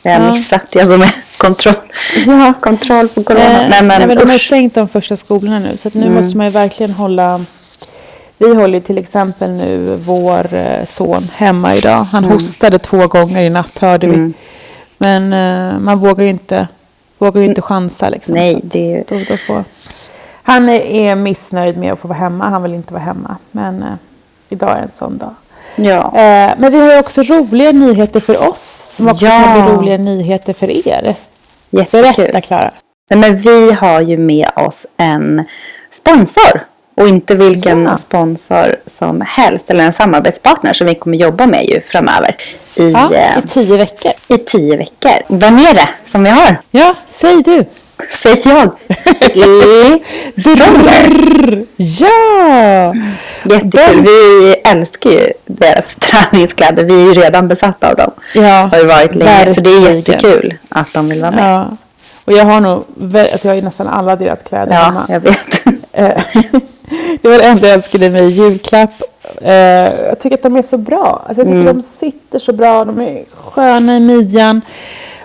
Det 0.04 0.10
har 0.10 0.20
jag 0.20 0.28
Ja. 0.28 0.32
missat. 0.32 0.76
Jag 0.76 0.88
som 0.88 1.02
är 1.02 1.16
kontroll, 1.38 1.74
Ja. 2.26 2.54
kontroll 2.62 3.08
på 3.08 3.24
corona. 3.24 3.44
Eh, 3.64 3.70
nej 3.70 3.84
men, 3.84 3.88
nej, 4.00 4.08
men 4.08 4.18
de 4.18 4.30
har 4.30 4.38
stängt 4.38 4.74
de 4.76 4.88
första 4.88 5.16
skolorna 5.16 5.60
nu 5.60 5.78
så 5.78 5.88
att 5.88 5.94
nu 5.94 6.02
Mm. 6.02 6.14
måste 6.14 6.38
man 6.38 6.46
ju 6.46 6.52
verkligen 6.52 6.92
hålla 6.92 7.40
vi 8.38 8.56
håller 8.56 8.74
ju 8.74 8.82
till 8.82 8.98
exempel 8.98 9.52
nu 9.52 9.96
vår 10.06 10.54
eh, 10.54 10.86
son 10.86 11.28
hemma 11.36 11.76
idag. 11.76 12.04
Han 12.04 12.24
Mm. 12.26 12.38
hostade 12.38 12.80
två 12.80 13.08
gånger 13.08 13.44
i 13.44 13.50
natt 13.50 13.78
hörde 13.80 14.08
vi. 14.08 14.34
Men 14.98 15.34
eh, 15.34 15.80
man 15.80 16.00
vågar 16.00 16.24
ju 16.24 16.30
inte, 16.30 16.68
vågar 17.18 17.42
ju 17.42 17.48
inte 17.48 17.62
chansa 17.62 18.10
liksom. 18.10 18.36
Nej, 18.36 18.60
det 18.64 19.04
då, 19.08 19.20
då 19.30 19.38
får, 19.38 19.64
han 20.44 20.70
är, 20.70 20.80
är 20.82 21.16
missnöjd 21.16 21.78
med 21.78 21.94
att 21.94 22.00
få 22.00 22.08
vara 22.08 22.20
hemma. 22.20 22.50
Han 22.50 22.64
vill 22.64 22.74
inte 22.74 22.94
vara 22.94 23.04
hemma. 23.04 23.36
Men 23.52 23.84
eh, 23.84 23.94
idag 24.50 24.78
är 24.78 24.82
en 24.82 24.92
sån 24.92 25.18
dag. 25.18 25.34
Ja. 25.76 26.06
Eh, 26.06 26.54
men 26.58 26.72
vi 26.72 26.92
har 26.94 27.00
också 27.00 27.22
roliga 27.24 27.72
nyheter 27.72 28.20
för 28.20 28.50
oss 28.50 28.94
som 28.98 29.08
också 29.08 29.26
Ja. 29.26 29.32
kan 29.44 29.54
bli 29.66 29.74
roliga 29.74 29.98
nyheter 29.98 30.54
för 30.54 30.88
er. 30.88 31.16
Berätta 31.70 31.98
Jättekul. 31.98 32.42
Klara. 32.42 32.72
Nej, 33.12 33.20
men 33.20 33.38
vi 33.38 33.72
har 33.72 34.02
ju 34.02 34.18
med 34.18 34.50
oss 34.56 34.86
en 34.98 35.44
sponsor. 35.92 36.62
Och 36.96 37.08
inte 37.08 37.36
vilken 37.36 37.84
Ja. 37.84 37.98
sponsor 37.98 38.76
som 38.88 39.22
helst. 39.28 39.70
Eller 39.70 39.84
en 39.84 39.94
samarbetspartner 39.94 40.74
som 40.74 40.88
vi 40.88 40.96
kommer 40.96 41.18
jobba 41.18 41.46
med 41.48 41.66
ju 41.70 41.82
framöver. 41.82 42.36
I, 42.78 42.92
Ja, 42.92 43.14
eh, 43.14 43.38
i 43.40 43.42
tio 43.48 43.78
veckor. 43.78 44.12
i 44.28 44.38
tio 44.38 44.78
veckor. 44.78 45.12
Vem 45.28 45.58
är 45.58 45.74
det 45.74 45.90
som 46.06 46.24
vi 46.24 46.30
har? 46.30 46.58
Ja, 46.72 46.96
säg 47.08 47.42
du. 47.44 47.66
Säger 48.12 48.50
jag. 48.50 48.72
Stroller. 50.40 51.64
Ja! 51.78 52.94
Jättekul. 53.44 54.02
Vi 54.02 54.56
älskar 54.64 55.10
ju 55.10 55.32
deras 55.46 55.96
träningskläder. 56.00 56.84
Vi 56.84 57.02
är 57.02 57.06
ju 57.06 57.14
redan 57.14 57.48
besatta 57.48 57.90
av 57.90 57.96
dem. 57.96 58.12
Ja, 58.36 58.70
Har 58.72 58.78
ju 58.78 58.86
varit 58.86 59.16
länge. 59.16 59.54
Så 59.54 59.62
det 59.62 59.70
är 59.70 59.74
verkligen. 59.80 59.98
jättekul 59.98 60.58
att 60.70 60.94
de 60.94 61.10
vill 61.10 61.22
vara 61.22 61.32
med. 61.32 61.54
Ja. 61.56 61.78
Och 62.26 62.34
jag 62.34 62.46
har 62.46 62.60
nog, 62.60 62.84
alltså 63.32 63.48
jag 63.48 63.52
har 63.52 63.56
ju 63.56 63.62
nästan 63.62 63.88
alla 63.88 64.16
deras 64.16 64.40
kläder 64.44 64.74
Ja, 64.74 64.80
hemma. 64.82 65.06
jag 65.10 65.20
vet. 65.20 65.38
Det 67.24 67.30
var 67.30 67.38
det 67.38 67.44
enda 67.44 67.68
jag 67.68 67.76
önskade 67.76 68.10
mig 68.10 68.24
i 68.24 68.30
julklapp. 68.30 68.92
Eh, 69.42 69.54
jag 70.06 70.20
tycker 70.20 70.38
att 70.38 70.44
de 70.44 70.56
är 70.56 70.62
så 70.62 70.78
bra. 70.78 71.26
Alltså 71.28 71.42
jag 71.42 71.52
tycker 71.52 71.74
de 71.74 71.82
sitter 71.84 72.40
så 72.40 72.54
bra, 72.54 72.86
de 72.86 73.00
är 73.02 73.24
sköna 73.36 73.98
i 73.98 74.00
midjan. 74.00 74.62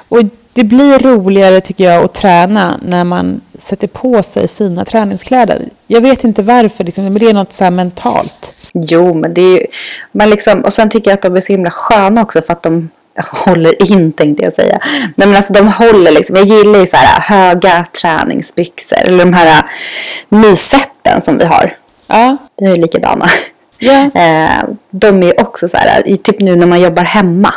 Och 0.09 0.19
det 0.55 0.65
blir 0.65 0.99
roligare 0.99 1.61
tycker 1.61 1.85
jag 1.85 2.05
att 2.05 2.15
träna 2.15 2.81
när 2.83 3.05
man 3.05 3.41
sätter 3.55 3.87
på 3.87 4.23
sig 4.23 4.49
fina 4.49 4.85
träningskläder. 4.85 5.69
Jag 5.87 6.01
vet 6.01 6.25
inte 6.25 6.43
varför, 6.43 6.85
liksom, 6.85 7.05
men 7.05 7.15
det 7.15 7.31
är 7.31 7.33
något 7.33 7.53
så 7.53 7.65
här 7.65 7.71
mentalt. 7.71 8.71
Jo, 8.73 9.15
men 9.15 9.35
det 9.35 9.41
är 9.41 9.59
ju... 9.59 9.67
Man 10.13 10.31
liksom, 10.31 10.65
och 10.65 10.73
sen 10.73 10.91
tycker 10.91 11.11
jag 11.11 11.17
att 11.17 11.23
de 11.23 11.37
är 11.37 11.41
så 11.41 11.53
himla 11.53 11.71
sköna 11.71 12.23
också 12.23 12.43
för 12.43 12.53
att 12.53 12.63
de 12.63 12.91
håller 13.17 13.93
in 13.93 14.13
tänkte 14.13 14.45
jag 14.45 14.53
säga. 14.53 14.81
Nej 15.17 15.29
men 15.29 15.37
alltså 15.37 15.53
de 15.53 15.69
håller 15.69 16.11
liksom. 16.11 16.37
Jag 16.37 16.45
gillar 16.45 16.79
ju 16.79 16.87
så 16.87 16.97
här 16.97 17.21
höga 17.21 17.87
träningsbyxor. 18.01 18.99
Eller 18.99 19.19
de 19.19 19.33
här 19.33 19.71
myseppen 20.29 21.23
som 21.23 21.39
vi 21.39 21.45
har. 21.45 21.77
Ja, 22.09 22.37
De 22.59 22.67
är 22.67 22.77
likadana. 22.77 23.27
ja, 23.79 24.11
Eh, 24.21 24.65
de 24.91 25.23
är 25.23 25.27
ju 25.27 25.33
också 25.33 25.69
så 25.69 25.77
här, 25.77 26.03
typ 26.17 26.41
nu 26.41 26.57
när 26.57 26.67
man 26.67 26.81
jobbar 26.81 27.03
hemma. 27.05 27.55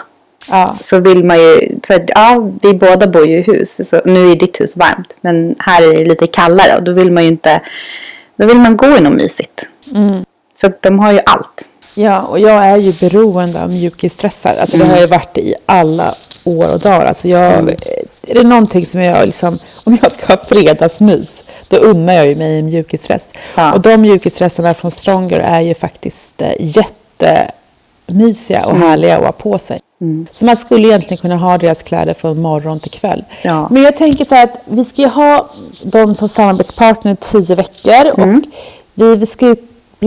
ja. 0.49 0.75
Så 0.81 0.99
vill 0.99 1.23
man 1.23 1.37
ju, 1.39 1.79
så 1.83 1.93
att, 1.93 2.01
ja 2.07 2.49
vi 2.61 2.73
båda 2.73 3.07
bor 3.07 3.27
ju 3.27 3.37
i 3.37 3.41
hus. 3.41 3.89
Så 3.89 4.01
nu 4.05 4.31
är 4.31 4.35
ditt 4.35 4.61
hus 4.61 4.77
varmt. 4.77 5.13
Men 5.21 5.55
här 5.59 5.81
är 5.81 5.97
det 5.97 6.05
lite 6.05 6.27
kallare 6.27 6.75
och 6.77 6.83
då 6.83 6.91
vill 6.91 7.11
man 7.11 7.23
ju 7.23 7.29
inte, 7.29 7.61
då 8.35 8.45
vill 8.45 8.57
man 8.59 8.77
gå 8.77 8.97
i 8.97 9.01
något 9.01 9.13
mysigt. 9.13 9.67
Så 10.57 10.67
att 10.67 10.81
de 10.81 10.99
har 10.99 11.11
ju 11.11 11.19
allt. 11.25 11.67
Ja, 11.95 12.21
och 12.21 12.39
jag 12.39 12.65
är 12.65 12.77
ju 12.77 12.93
beroende 13.09 13.63
av 13.63 13.69
mjukisstressar. 13.69 14.55
Alltså 14.61 14.77
det 14.77 14.85
har 14.85 14.97
jag 14.97 15.07
varit 15.07 15.37
i 15.37 15.55
alla 15.65 16.13
år 16.45 16.73
och 16.73 16.79
dagar. 16.79 17.05
Alltså 17.05 17.27
jag, 17.27 17.75
Är 18.31 18.35
det 18.35 18.43
någonting 18.43 18.85
som 18.85 19.01
jag 19.01 19.25
liksom, 19.25 19.59
om 19.83 19.97
jag 20.01 20.11
ska 20.11 20.33
ha 20.33 20.45
fredagsmys, 20.45 21.43
då 21.67 21.77
unnar 21.77 22.13
jag 22.13 22.27
ju 22.27 22.35
mig 22.35 22.59
en 22.59 22.65
mjukisstress. 22.65 23.29
Ja. 23.55 23.73
Och 23.73 23.81
de 23.81 23.97
mjukisstressarna 23.97 24.73
från 24.73 24.91
Stronger 24.91 25.39
är 25.39 25.61
ju 25.61 25.73
faktiskt 25.73 26.41
eh, 26.41 26.51
jättemysiga 26.59 28.65
och 28.65 28.77
härliga 28.77 29.17
att 29.17 29.25
ha 29.25 29.31
på 29.31 29.57
sig. 29.57 29.79
Så 30.31 30.45
man 30.45 30.57
skulle 30.57 30.87
egentligen 30.87 31.17
kunna 31.17 31.37
ha 31.37 31.57
deras 31.57 31.83
kläder 31.83 32.13
från 32.13 32.41
morgon 32.41 32.79
till 32.79 32.91
kväll. 32.91 33.23
Ja. 33.43 33.67
Men 33.71 33.83
jag 33.83 33.97
tänker 33.97 34.25
så 34.25 34.35
här 34.35 34.43
att 34.43 34.61
vi 34.65 34.83
ska 34.83 35.01
ju 35.01 35.07
ha 35.07 35.49
dem 35.83 36.15
som 36.15 36.27
samarbetspartner 36.27 37.11
i 37.11 37.15
tio 37.15 37.55
veckor 37.55 38.11
och 38.11 38.41
vi 39.19 39.25
ska 39.25 39.45
ju 39.45 39.55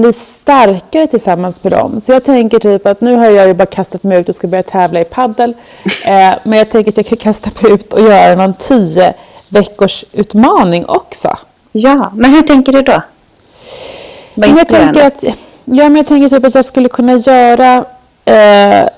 bli 0.01 0.13
starkare 0.13 1.07
tillsammans 1.07 1.65
med 1.65 1.73
dem. 1.73 2.01
Så 2.01 2.13
jag 2.13 2.25
tänker 2.25 2.59
typ 2.59 2.87
att 2.87 3.01
nu 3.01 3.17
har 3.17 3.31
jag 3.31 3.47
ju 3.47 3.55
bara 3.55 3.67
kastat 3.67 4.03
mig 4.03 4.21
ut 4.21 4.29
och 4.29 4.35
ska 4.35 4.47
börja 4.47 4.63
tävla 4.63 5.01
i 5.01 5.05
paddel. 5.05 5.55
Eh, 6.05 6.35
men 6.43 6.59
jag 6.59 6.71
tänker 6.71 6.91
att 6.91 6.97
jag 6.97 7.07
kan 7.07 7.19
kasta 7.19 7.51
mig 7.63 7.73
ut 7.73 7.93
och 7.93 8.01
göra 8.01 8.35
någon 8.35 8.55
tio 8.55 9.15
veckors 9.49 10.05
utmaning 10.13 10.87
också. 10.87 11.37
Ja, 11.73 12.11
men 12.15 12.31
hur 12.35 12.43
tänker 12.43 12.73
du 12.73 12.83
då? 12.83 13.03
Vad 14.35 14.49
jag 14.49 14.69
tänker 14.69 15.07
att, 15.07 15.23
ja, 15.23 15.35
men 15.65 15.97
jag 15.97 16.07
tänker 16.07 16.37
typ 16.37 16.45
att 16.47 16.55
jag 16.55 16.65
skulle 16.65 16.89
kunna 16.89 17.17
göra... 17.17 17.85
Eh, 18.25 18.89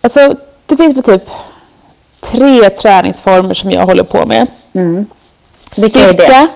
alltså, 0.00 0.34
det 0.66 0.76
finns 0.76 0.96
väl 0.96 1.02
typ 1.02 1.28
tre 2.20 2.70
träningsformer 2.70 3.54
som 3.54 3.70
jag 3.70 3.86
håller 3.86 4.04
på 4.04 4.26
med. 4.26 4.46
Mm. 4.72 5.06
Vilka 5.76 5.98
är 6.00 6.12
det? 6.12 6.22
Styrka, 6.24 6.48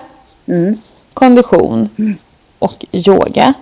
Mm. 0.47 0.81
kondition 1.13 1.89
och 2.59 2.85
yoga. 2.91 3.53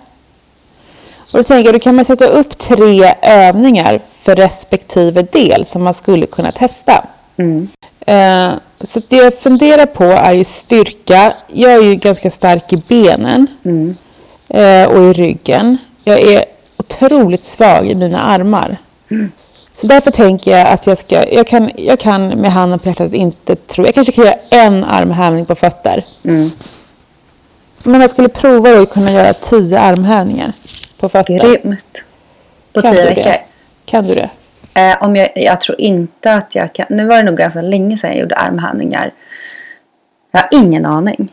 Och 1.32 1.38
då 1.38 1.42
tänker 1.42 1.64
jag, 1.64 1.74
då 1.74 1.78
kan 1.78 1.94
man 1.96 2.04
sätta 2.04 2.26
upp 2.26 2.58
tre 2.58 3.14
övningar 3.22 4.00
för 4.22 4.36
respektive 4.36 5.22
del 5.22 5.64
som 5.64 5.82
man 5.82 5.94
skulle 5.94 6.26
kunna 6.26 6.52
testa. 6.52 7.04
Mm. 7.36 7.68
Eh, 8.06 8.52
så 8.80 9.00
det 9.08 9.16
jag 9.16 9.34
funderar 9.34 9.86
på 9.86 10.04
är 10.04 10.32
ju 10.32 10.44
styrka. 10.44 11.32
Jag 11.46 11.72
är 11.72 11.80
ju 11.82 11.94
ganska 11.94 12.30
stark 12.30 12.72
i 12.72 12.76
benen 12.76 13.46
Mm. 13.64 13.96
eh, 14.48 14.90
och 14.90 15.02
i 15.02 15.12
ryggen. 15.12 15.78
Jag 16.04 16.20
är 16.20 16.44
otroligt 16.76 17.42
svag 17.42 17.86
i 17.90 17.94
mina 17.94 18.20
armar. 18.20 18.76
Så 19.76 19.86
därför 19.86 20.10
tänker 20.10 20.50
jag 20.50 20.68
att 20.68 20.86
jag 20.86 20.98
ska, 20.98 21.28
jag 21.32 21.46
kan, 21.46 21.70
jag 21.76 21.98
kan 21.98 22.28
med 22.28 22.52
handen 22.52 22.78
på 22.78 22.88
hjärtat 22.88 23.12
inte 23.12 23.56
tro, 23.56 23.84
jag 23.86 23.94
kanske 23.94 24.12
kan 24.12 24.24
göra 24.24 24.36
en 24.50 24.84
armhävning 24.84 25.46
på 25.46 25.54
fötter. 25.54 26.04
Mm. 26.24 26.50
Men 27.84 28.00
jag 28.00 28.10
skulle 28.10 28.28
prova 28.28 28.70
att 28.80 28.90
kunna 28.92 29.12
göra 29.12 29.32
tio 29.32 29.80
armhävningar 29.80 30.52
på 31.00 31.08
fötter. 31.08 31.38
Grymt. 31.38 32.02
På 32.72 32.80
Kan 32.82 32.92
tio 32.94 33.02
du 33.02 33.08
veckor. 33.08 33.22
det? 33.22 33.40
Kan 33.84 34.06
du 34.06 34.14
det? 34.14 34.30
Eh, 34.74 35.02
om 35.02 35.16
jag, 35.16 35.28
jag 35.34 35.60
tror 35.60 35.80
inte 35.80 36.34
att 36.34 36.54
jag 36.54 36.72
kan. 36.72 36.86
Nu 36.90 37.04
var 37.06 37.16
det 37.16 37.22
nog 37.22 37.36
ganska 37.36 37.60
länge 37.62 37.98
sedan 37.98 38.10
jag 38.10 38.18
gjorde 38.20 38.34
armhävningar. 38.34 39.10
Jag 40.32 40.40
har 40.40 40.48
ingen 40.52 40.86
aning. 40.86 41.32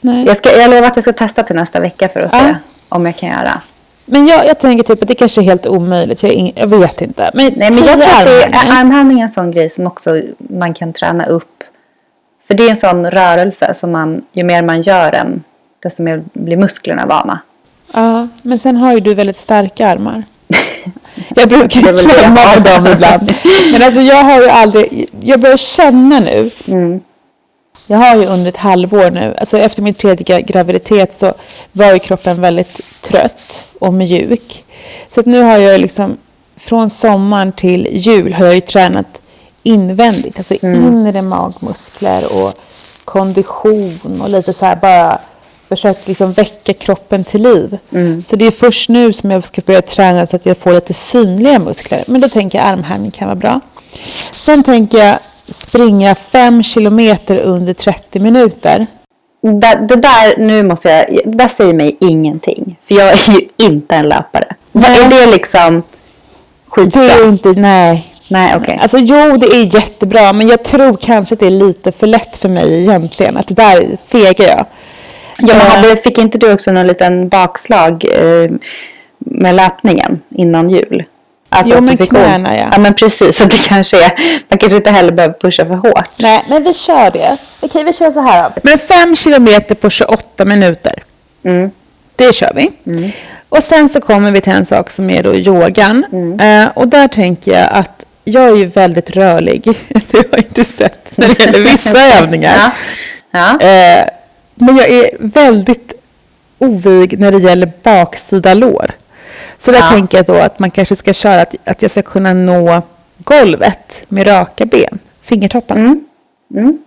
Nej. 0.00 0.24
Jag, 0.26 0.36
ska, 0.36 0.50
jag 0.58 0.70
lovar 0.70 0.86
att 0.86 0.96
jag 0.96 1.02
ska 1.02 1.12
testa 1.12 1.42
till 1.42 1.56
nästa 1.56 1.80
vecka 1.80 2.08
för 2.08 2.20
att 2.20 2.32
Ja. 2.32 2.38
se 2.40 2.54
om 2.88 3.06
jag 3.06 3.16
kan 3.16 3.28
göra. 3.28 3.60
Men 4.04 4.26
jag, 4.26 4.46
jag 4.46 4.58
tänker 4.58 4.82
typ 4.84 5.02
att 5.02 5.08
det 5.08 5.14
kanske 5.14 5.40
är 5.40 5.44
helt 5.44 5.66
omöjligt. 5.66 6.22
Jag, 6.22 6.32
ing- 6.32 6.52
jag 6.56 6.66
vet 6.66 7.02
inte. 7.02 7.30
Men, 7.34 7.52
Nej, 7.56 7.70
men 7.70 7.84
jag 7.84 8.02
tror 8.02 8.02
att 8.20 8.24
det 8.24 8.42
är, 8.58 8.80
armhävning 8.80 9.20
är 9.20 9.24
en 9.24 9.30
sån 9.32 9.50
grej 9.50 9.70
som 9.70 9.86
också 9.86 10.22
man 10.38 10.74
kan 10.74 10.92
träna 10.92 11.26
upp. 11.26 11.64
För 12.46 12.54
det 12.54 12.66
är 12.66 12.70
en 12.70 12.76
sån 12.76 13.10
rörelse 13.10 13.74
som 13.80 13.90
man, 13.92 14.22
ju 14.32 14.44
mer 14.44 14.62
man 14.62 14.82
gör 14.82 15.10
den, 15.12 15.44
desto 15.82 16.02
mer 16.02 16.22
blir 16.32 16.56
musklerna 16.56 17.06
vana. 17.06 17.40
Ja, 17.92 18.28
men 18.42 18.58
sen 18.58 18.76
har 18.76 18.94
ju 18.94 19.00
du 19.00 19.14
väldigt 19.14 19.36
starka 19.36 19.88
armar. 19.88 20.22
Jag 21.36 21.48
brukar 21.48 21.80
ju 21.80 21.98
klämma 22.08 22.40
på 22.54 22.68
dem 22.68 22.86
ibland. 22.86 23.34
Men 23.72 23.82
alltså 23.82 24.00
jag 24.00 24.24
har 24.24 24.40
ju 24.42 24.48
aldrig, 24.48 25.08
jag 25.20 25.40
börjar 25.40 25.56
känna 25.56 26.20
nu. 26.20 26.50
Mm. 26.68 27.00
Jag 27.86 27.98
har 27.98 28.16
ju 28.16 28.26
under 28.26 28.48
ett 28.48 28.56
halvår 28.56 29.10
nu, 29.10 29.34
alltså 29.40 29.58
efter 29.58 29.82
min 29.82 29.94
tredje 29.94 30.40
graviditet 30.42 31.16
så 31.16 31.34
var 31.72 31.92
ju 31.92 31.98
kroppen 31.98 32.40
väldigt 32.40 32.80
trött 33.02 33.64
och 33.78 33.94
mjuk. 33.94 34.64
Så 35.14 35.20
att 35.20 35.26
nu 35.26 35.42
har 35.42 35.58
jag 35.58 35.80
liksom, 35.80 36.16
från 36.56 36.90
sommaren 36.90 37.52
till 37.52 37.88
jul 37.92 38.34
har 38.34 38.44
jag 38.46 38.54
ju 38.54 38.60
tränat 38.60 39.20
invändigt, 39.62 40.38
alltså 40.38 40.54
Mm. 40.62 40.82
inre 40.88 41.22
magmuskler 41.22 42.32
och 42.42 42.52
kondition 43.04 44.20
och 44.22 44.30
lite 44.30 44.52
så 44.52 44.66
här 44.66 44.76
bara 44.76 45.18
försökt 45.76 46.08
liksom 46.08 46.32
väcka 46.32 46.72
kroppen 46.72 47.24
till 47.24 47.42
liv. 47.42 47.78
Mm. 47.92 48.22
Så 48.24 48.36
det 48.36 48.46
är 48.46 48.50
först 48.50 48.88
nu 48.88 49.12
som 49.12 49.30
jag 49.30 49.44
ska 49.44 49.62
börja 49.66 49.82
träna 49.82 50.26
så 50.26 50.36
att 50.36 50.46
jag 50.46 50.58
får 50.58 50.72
lite 50.72 50.94
synliga 50.94 51.58
muskler. 51.58 52.02
Men 52.06 52.20
då 52.20 52.28
tänker 52.28 52.58
jag 52.58 52.66
armhävning 52.66 53.10
kan 53.10 53.26
vara 53.28 53.36
bra. 53.36 53.60
Sen 54.32 54.62
tänker 54.62 54.98
jag 54.98 55.18
springa 55.48 56.14
fem 56.14 56.62
kilometer 56.62 57.38
under 57.38 57.74
30 57.74 58.20
minuter. 58.20 58.86
Det, 59.42 59.86
det 59.88 59.96
där, 59.96 60.36
nu 60.38 60.62
måste 60.62 60.88
jag, 60.88 61.20
det 61.24 61.38
där 61.38 61.48
säger 61.48 61.74
mig 61.74 61.96
ingenting. 62.00 62.76
För 62.88 62.94
jag 62.94 63.08
är 63.08 63.32
ju 63.32 63.46
inte 63.66 63.96
en 63.96 64.08
löpare. 64.08 64.54
Nej. 64.72 65.00
Är 65.04 65.10
det 65.10 65.26
liksom 65.32 65.74
Det 65.74 65.82
skitbra? 66.68 67.02
är 67.02 67.28
inte, 67.28 67.48
nej. 67.48 68.06
Nej, 68.30 68.54
okej. 68.56 68.78
Alltså 68.82 68.98
jo, 68.98 69.36
det 69.36 69.46
är 69.46 69.74
jättebra, 69.74 70.32
men 70.32 70.48
jag 70.48 70.64
tror 70.64 70.96
kanske 71.00 71.34
att 71.34 71.40
det 71.40 71.46
är 71.46 71.50
lite 71.50 71.92
för 71.92 72.06
lätt 72.06 72.36
för 72.36 72.48
mig 72.48 72.80
egentligen. 72.82 73.36
Att 73.36 73.48
det 73.48 73.54
där 73.54 73.96
fegar 74.08 74.48
jag. 74.48 74.66
Ja, 75.48 75.54
men 75.54 75.66
Eh, 75.66 75.72
hade, 75.72 75.96
fick 75.96 76.18
inte 76.18 76.38
du 76.38 76.52
också 76.52 76.72
någon 76.72 76.86
liten 76.86 77.28
bakslag 77.28 78.04
eh, 78.04 78.50
med 79.18 79.54
löpningen 79.54 80.20
innan 80.30 80.70
jul? 80.70 81.04
Alltså 81.48 81.74
Jo, 81.74 81.78
att 81.78 81.90
du 81.90 81.96
men 81.98 82.06
knäna, 82.06 82.58
ja. 82.58 82.68
Ja, 82.72 82.78
men 82.78 82.94
precis. 82.94 83.36
Så 83.38 83.44
det 83.44 83.68
kanske 83.68 83.96
är, 83.96 84.12
man 84.48 84.58
kanske 84.58 84.76
inte 84.76 84.90
heller 84.90 85.12
behöver 85.12 85.34
pusha 85.34 85.66
för 85.66 85.74
hårt. 85.74 86.10
Nej, 86.16 86.44
men 86.48 86.64
vi 86.64 86.74
kör 86.74 87.10
det. 87.10 87.36
Okej, 87.60 87.84
vi 87.84 87.92
kör 87.92 88.10
så 88.10 88.20
här 88.20 88.42
då. 88.42 88.60
Men 88.62 88.78
fem 88.78 89.16
kilometer 89.16 89.74
på 89.74 89.90
28 89.90 90.44
minuter. 90.44 91.02
Mm. 91.44 91.70
Det 92.16 92.34
kör 92.34 92.52
vi. 92.54 92.70
Och 93.48 93.62
sen 93.62 93.88
så 93.88 94.00
kommer 94.00 94.30
vi 94.30 94.40
till 94.40 94.52
en 94.52 94.64
sak 94.64 94.90
som 94.90 95.10
är 95.10 95.22
då 95.22 95.34
yogan. 95.34 96.04
Eh, 96.40 96.68
och 96.74 96.88
där 96.88 97.08
tänker 97.08 97.52
jag 97.52 97.68
att 97.72 98.04
jag 98.24 98.48
är 98.48 98.56
ju 98.56 98.66
väldigt 98.66 99.10
rörlig. 99.10 99.62
Det 99.88 100.16
har 100.16 100.24
jag 100.30 100.38
inte 100.38 100.64
sett 100.64 101.16
när 101.16 101.28
det 101.28 101.38
gäller 101.38 101.58
vissa 101.58 102.18
övningar. 102.18 102.56
Ja. 103.30 103.58
Ja. 103.60 103.66
Eh, 103.66 104.04
men 104.54 104.76
jag 104.76 104.88
är 104.90 105.10
väldigt 105.18 105.92
ovig 106.58 107.18
när 107.18 107.32
det 107.32 107.38
gäller 107.38 107.72
baksida 107.82 108.54
lår. 108.54 108.90
Så 109.58 109.70
där 109.72 109.78
Ja. 109.78 109.86
tänker 109.90 110.18
jag 110.18 110.26
då 110.26 110.34
att 110.34 110.58
man 110.58 110.70
kanske 110.70 110.96
ska 110.96 111.12
köra 111.12 111.40
att, 111.42 111.54
att 111.64 111.82
jag 111.82 111.90
ska 111.90 112.02
kunna 112.02 112.32
nå 112.32 112.82
golvet 113.18 114.02
med 114.08 114.26
raka 114.26 114.64
ben, 114.66 114.98
fingertopparna. 115.22 115.80
Mm. 115.80 116.04
Mm. 116.54 116.78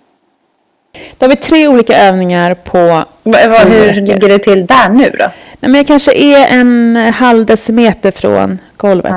Då 1.18 1.26
har 1.26 1.30
vi 1.30 1.36
tre 1.36 1.68
olika 1.68 1.98
övningar 1.98 2.54
på 2.54 2.78
Va, 2.78 3.06
va, 3.24 3.40
tio 3.64 3.66
hur 3.66 3.94
ligger 3.94 4.30
det 4.30 4.40
till 4.40 4.66
där 4.66 4.90
nu 4.90 5.10
då? 5.20 5.26
Nej, 5.60 5.72
men 5.72 5.76
jag 5.76 5.88
kanske 5.88 6.14
är 6.14 6.48
en 6.60 6.96
halv 7.16 7.46
decimeter 7.46 8.12
från 8.12 8.60
golvet. 8.78 9.14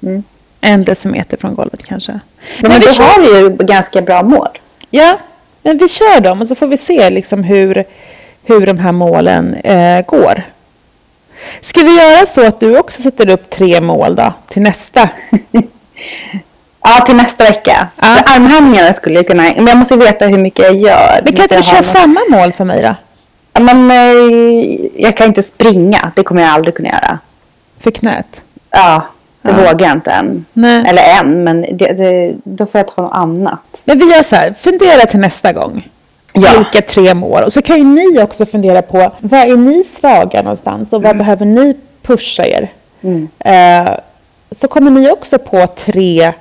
Ja. 0.00 0.08
Mm. 0.08 0.22
En 0.60 0.84
decimeter 0.84 1.36
från 1.36 1.54
golvet 1.54 1.86
kanske. 1.86 2.12
Men, 2.60 2.70
men 2.70 2.80
du 2.80 2.88
har 2.88 3.40
ju 3.40 3.48
ganska 3.50 4.02
bra 4.02 4.22
mål. 4.22 4.48
Ja, 4.90 5.18
men 5.64 5.78
vi 5.78 5.88
kör 5.88 6.20
dem 6.20 6.40
och 6.40 6.46
så 6.46 6.54
får 6.54 6.66
vi 6.66 6.76
se 6.76 7.10
liksom 7.10 7.44
hur, 7.44 7.84
hur 8.44 8.66
de 8.66 8.78
här 8.78 8.92
målen 8.92 9.54
eh, 9.54 10.06
går. 10.06 10.42
Ska 11.60 11.80
vi 11.80 11.96
göra 11.96 12.26
så 12.26 12.46
att 12.46 12.60
du 12.60 12.78
också 12.78 13.02
sätter 13.02 13.30
upp 13.30 13.50
tre 13.50 13.80
mål 13.80 14.16
då 14.16 14.32
till 14.48 14.62
nästa? 14.62 15.08
Ja, 16.86 17.04
till 17.06 17.16
nästa 17.16 17.44
vecka. 17.44 17.88
Ja. 17.96 18.22
Armhävningarna 18.24 18.92
skulle 18.92 19.14
jag 19.14 19.26
kunna... 19.26 19.42
Men 19.42 19.66
jag 19.66 19.76
måste 19.76 19.96
veta 19.96 20.26
hur 20.26 20.38
mycket 20.38 20.64
jag 20.64 20.76
gör. 20.76 21.20
Men 21.24 21.32
kan 21.32 21.42
inte 21.42 21.54
jag 21.54 21.64
köra 21.64 21.82
samma 21.82 22.20
mål 22.30 22.52
som 22.52 22.66
mig 22.66 22.82
då? 22.82 22.94
Ja, 23.52 23.60
men, 23.60 23.90
eh, 23.90 24.76
jag 24.96 25.16
kan 25.16 25.26
inte 25.26 25.42
springa. 25.42 26.12
Det 26.16 26.22
kommer 26.22 26.42
jag 26.42 26.50
aldrig 26.50 26.74
kunna 26.74 26.88
göra. 26.88 27.18
För 27.80 27.90
knät? 27.90 28.42
Ja, 28.70 29.06
det 29.44 29.52
vågar 29.52 29.86
jag 29.86 29.96
inte 29.96 30.10
än. 30.10 30.44
Nej. 30.52 30.84
Eller 30.88 31.02
än, 31.20 31.44
men 31.44 31.66
det, 31.72 31.92
det, 31.92 32.34
då 32.44 32.66
får 32.66 32.78
jag 32.78 32.88
ta 32.88 33.02
något 33.02 33.14
annat. 33.14 33.60
Men 33.84 33.98
vi 33.98 34.04
gör 34.04 34.22
så 34.22 34.36
här, 34.36 34.52
fundera 34.52 35.06
till 35.06 35.20
nästa 35.20 35.52
gång. 35.52 35.88
Ja. 36.32 36.50
Vilka 36.56 36.80
tre 36.80 37.14
mål. 37.14 37.42
Och 37.42 37.52
så 37.52 37.62
kan 37.62 37.78
ju 37.78 37.84
ni 37.84 38.22
också 38.22 38.46
fundera 38.46 38.82
på, 38.82 39.12
var 39.18 39.38
är 39.38 39.56
ni 39.56 39.84
svaga 39.84 40.42
någonstans 40.42 40.92
och 40.92 41.02
vad 41.02 41.16
behöver 41.16 41.46
ni 41.46 41.76
pusha 42.02 42.46
er? 42.46 42.72
Eh, 43.38 43.94
så 44.50 44.68
kommer 44.68 44.90
ni 44.90 45.10
också 45.10 45.38
på 45.38 45.66
tre 45.66 46.32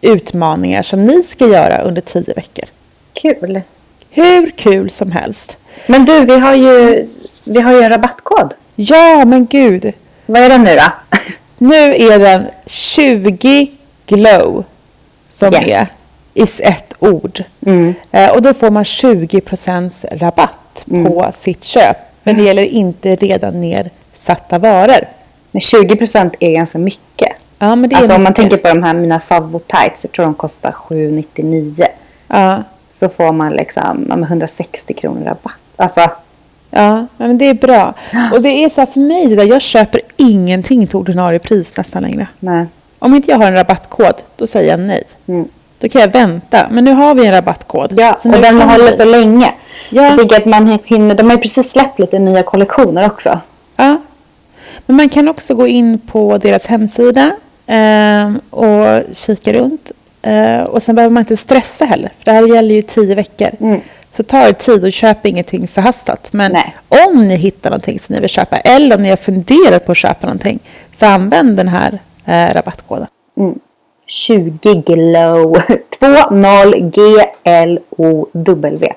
utmaningar 0.00 0.82
som 0.82 1.04
ni 1.04 1.22
ska 1.22 1.46
göra 1.46 1.82
under 1.82 2.02
tio 2.02 2.34
veckor. 2.34 2.64
Kul. 3.12 3.60
Hur 4.10 4.50
kul 4.50 4.90
som 4.90 5.12
helst. 5.12 5.56
Men 5.86 6.04
du, 6.04 6.24
vi 6.24 6.38
har 6.38 6.54
ju, 6.54 7.08
vi 7.44 7.60
har 7.60 7.72
ju 7.72 7.82
en 7.82 7.90
rabattkod. 7.90 8.54
Ja, 8.76 9.24
men 9.24 9.46
gud. 9.46 9.92
Vad 10.26 10.42
är 10.42 10.48
den 10.48 10.62
nu 10.62 10.74
då? 10.74 11.18
Nu 11.58 11.94
är 11.96 12.18
den 12.18 12.46
20 12.66 13.70
glow 14.06 14.64
som 15.28 15.52
Yes. 15.54 15.68
är 15.68 15.86
i 16.34 16.42
ett 16.62 16.94
ord. 16.98 17.44
Eh, 18.10 18.30
och 18.30 18.42
då 18.42 18.54
får 18.54 18.70
man 18.70 18.84
20% 18.84 20.04
rabatt 20.12 20.84
på 20.86 21.32
sitt 21.34 21.64
köp. 21.64 21.96
Men 22.22 22.36
det 22.36 22.42
gäller 22.42 22.62
inte 22.62 23.16
redan 23.16 23.60
nedsatta 23.60 24.58
varor. 24.58 25.04
Men 25.50 25.60
20% 25.60 26.34
är 26.40 26.50
ganska 26.52 26.78
mycket. 26.78 27.32
Ja, 27.58 27.76
men 27.76 27.90
det 27.90 27.96
Alltså 27.96 28.14
om 28.14 28.22
man 28.22 28.34
tänker 28.34 28.56
på 28.56 28.68
de 28.68 28.82
här 28.82 28.94
mina 28.94 29.20
favvo 29.20 29.58
tights, 29.58 30.04
jag 30.04 30.12
tror 30.12 30.24
de 30.24 30.34
kostar 30.34 30.72
799. 30.72 31.86
Ja, 32.28 32.62
Så 33.00 33.08
får 33.08 33.32
man 33.32 33.52
liksom 33.52 34.06
ja, 34.08 34.16
men 34.16 34.24
160 34.24 34.94
kronor 34.94 35.24
rabatt. 35.24 35.52
Alltså, 35.76 36.10
ja, 36.70 37.06
men 37.16 37.38
det 37.38 37.44
är 37.44 37.54
bra. 37.54 37.94
Och 38.32 38.42
det 38.42 38.48
är 38.64 38.68
så 38.68 38.86
för 38.86 39.00
mig, 39.00 39.36
där 39.36 39.44
jag 39.44 39.62
köper 39.62 40.00
ingenting 40.16 40.86
till 40.86 40.96
ordinarie 40.96 41.38
pris 41.38 41.76
nästan 41.76 42.02
längre. 42.02 42.26
nej. 42.40 42.66
Om 43.00 43.14
inte 43.14 43.30
jag 43.30 43.38
har 43.38 43.46
en 43.46 43.54
rabattkod, 43.54 44.14
då 44.36 44.46
säger 44.46 44.70
jag 44.70 44.80
nej. 44.80 45.04
Mm. 45.26 45.48
Då 45.78 45.88
kan 45.88 46.00
jag 46.00 46.08
vänta. 46.12 46.66
Men 46.70 46.84
nu 46.84 46.92
har 46.92 47.14
vi 47.14 47.26
en 47.26 47.32
rabattkod. 47.32 47.94
Ja, 47.96 48.16
Så 48.18 48.32
och 48.32 48.42
den 48.42 48.60
håller 48.60 48.96
så 48.96 49.04
länge. 49.04 49.52
Ja. 49.90 50.02
Jag 50.02 50.18
tycker 50.18 50.36
att 50.36 50.44
man 50.46 50.78
hinner, 50.84 51.14
de 51.14 51.22
har 51.26 51.36
ju 51.36 51.40
precis 51.42 51.70
släppt 51.70 51.98
lite 51.98 52.18
nya 52.18 52.42
kollektioner 52.42 53.06
också. 53.06 53.40
Ja. 53.76 53.96
Men 54.86 54.96
man 54.96 55.08
kan 55.08 55.28
också 55.28 55.54
gå 55.54 55.66
in 55.66 55.98
på 55.98 56.38
deras 56.38 56.66
hemsida 56.66 57.30
eh, 57.66 58.32
och 58.50 59.02
kika 59.12 59.52
runt. 59.52 59.92
Eh, 60.22 60.60
och 60.60 60.82
sen 60.82 60.94
behöver 60.94 61.12
man 61.12 61.20
inte 61.20 61.36
stressa 61.36 61.84
heller. 61.84 62.10
För 62.18 62.24
det 62.24 62.32
här 62.32 62.54
gäller 62.54 62.74
ju 62.74 62.82
tio 62.82 63.14
veckor. 63.14 63.48
Mm. 63.60 63.80
Så 64.10 64.22
ta 64.22 64.48
er 64.48 64.52
tid 64.52 64.84
och 64.84 64.92
köp 64.92 65.26
ingenting 65.26 65.68
förhastat. 65.68 66.28
Men 66.32 66.52
Nej. 66.52 66.76
om 66.88 67.28
ni 67.28 67.36
hittar 67.36 67.70
någonting 67.70 67.98
som 67.98 68.14
ni 68.14 68.20
vill 68.20 68.30
köpa 68.30 68.56
eller 68.60 68.96
om 68.96 69.02
ni 69.02 69.08
har 69.10 69.16
funderat 69.16 69.86
på 69.86 69.92
att 69.92 69.98
köpa 69.98 70.26
någonting 70.26 70.58
så 70.92 71.06
använd 71.06 71.56
den 71.56 71.68
här 71.68 71.98
eh, 72.24 72.54
rabattkoden. 72.54 73.06
20 74.06 74.74
glow. 74.86 75.62
20 76.00 76.80
G-L-O-W. 76.80 78.92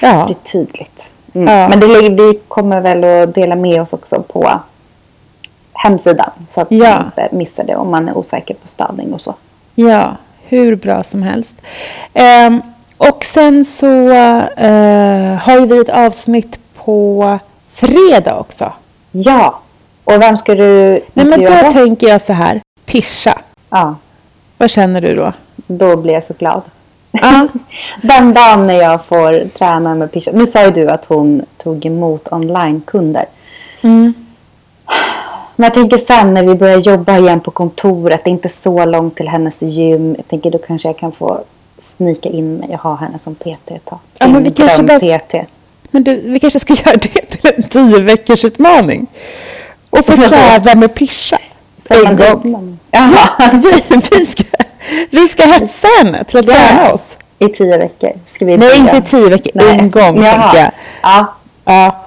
Ja. 0.00 0.24
Det 0.28 0.32
är 0.32 0.52
tydligt. 0.52 1.02
Mm. 1.34 1.58
Ja. 1.58 1.68
Men 1.68 1.80
det, 1.80 1.86
vi 2.08 2.38
kommer 2.48 2.80
väl 2.80 3.04
att 3.28 3.34
dela 3.34 3.56
med 3.56 3.82
oss 3.82 3.92
också 3.92 4.22
på 4.22 4.60
hemsidan. 5.72 6.30
Så 6.54 6.60
att 6.60 6.68
Ja. 6.72 6.94
man 6.94 7.04
inte 7.04 7.28
missar 7.36 7.64
det 7.64 7.76
om 7.76 7.90
man 7.90 8.08
är 8.08 8.16
osäker 8.18 8.54
på 8.54 8.68
stavning 8.68 9.12
och 9.14 9.20
så. 9.20 9.34
Ja, 9.74 10.16
hur 10.44 10.76
bra 10.76 11.02
som 11.02 11.22
helst. 11.22 11.54
Ehm, 12.14 12.62
och 13.08 13.24
sen 13.24 13.64
så 13.64 14.10
eh, 14.56 15.34
har 15.34 15.66
vi 15.66 15.80
ett 15.80 15.88
avsnitt 15.88 16.58
på 16.84 17.38
fredag 17.72 18.38
också. 18.38 18.72
Ja. 19.10 19.60
Och 20.04 20.22
vem 20.22 20.36
ska 20.36 20.54
du 20.54 21.00
Nej, 21.12 21.26
men 21.26 21.40
då 21.40 21.70
tänker 21.72 22.08
jag 22.08 22.20
så 22.20 22.32
här. 22.32 22.60
Pischa. 22.86 23.38
Ja, 23.70 23.94
Vad 24.58 24.70
känner 24.70 25.00
du 25.00 25.14
då? 25.14 25.32
då 25.66 25.96
blir 25.96 26.14
jag 26.14 26.24
så 26.24 26.34
glad. 26.38 26.62
Ja, 27.10 27.48
Den 28.02 28.34
dagen 28.34 28.66
när 28.66 28.74
jag 28.74 29.04
får 29.04 29.48
träna 29.48 29.94
med 29.94 30.12
Pisha. 30.12 30.30
Nu 30.34 30.46
sa 30.46 30.64
ju 30.64 30.70
du 30.70 30.90
att 30.90 31.04
hon 31.04 31.42
tog 31.56 31.86
emot 31.86 32.28
online-kunder. 32.32 33.24
Mm. 33.82 34.14
Men 35.56 35.64
jag 35.64 35.74
tänker 35.74 35.98
sen 35.98 36.34
när 36.34 36.42
vi 36.44 36.54
börjar 36.54 36.78
jobba 36.78 37.18
igen 37.18 37.40
på 37.40 37.50
kontoret. 37.50 38.24
Det 38.24 38.30
är 38.30 38.32
inte 38.32 38.48
så 38.48 38.84
långt 38.84 39.16
till 39.16 39.28
hennes 39.28 39.62
gym. 39.62 40.14
Jag 40.16 40.28
tänker 40.28 40.50
då 40.50 40.58
kanske 40.58 40.88
jag 40.88 40.98
kan 40.98 41.12
få 41.12 41.40
snika 41.82 42.28
in 42.28 42.54
mig 42.56 42.68
och 42.72 42.78
ha 42.80 42.94
henne 42.96 43.18
som 43.18 43.34
PT 43.34 43.70
ett 43.70 43.84
tag. 43.84 43.98
Ja, 44.18 44.28
men 44.28 44.42
vi 44.44 44.50
kanske 44.50 44.82
bara- 44.82 45.18
PT. 45.18 45.34
men 45.90 46.04
du, 46.04 46.16
vi 46.30 46.40
kanske 46.40 46.60
ska 46.60 46.74
göra 46.86 46.96
det 46.96 47.08
till 47.26 47.50
en 47.56 47.62
tio 47.62 47.98
veckors 47.98 48.44
utmaning. 48.44 49.06
Och 49.90 50.06
få 50.06 50.16
träna 50.16 50.74
med 50.74 50.94
Pischa. 50.94 51.38
En 51.88 52.16
gång. 52.16 52.78
Jaha. 52.90 53.50
Vi, 53.52 54.00
vi, 54.18 54.26
ska, 54.26 54.44
vi 55.10 55.28
ska 55.28 55.44
hetsa 55.44 55.88
henne 56.02 56.24
till 56.24 56.38
att 56.38 56.48
Ja. 56.48 56.54
träna 56.54 56.92
oss. 56.92 57.18
I 57.38 57.48
tio 57.48 57.78
veckor 57.78 58.12
ska 58.26 58.44
vi 58.44 58.56
Nej, 58.56 58.78
inte 58.78 59.00
tio 59.00 59.28
veckor. 59.28 59.50
Nej. 59.54 59.78
En 59.78 59.90
gång, 59.90 60.14
tänker 60.14 60.56
jag. 60.58 60.70
Ja. 61.02 61.34
Ja. 61.64 62.04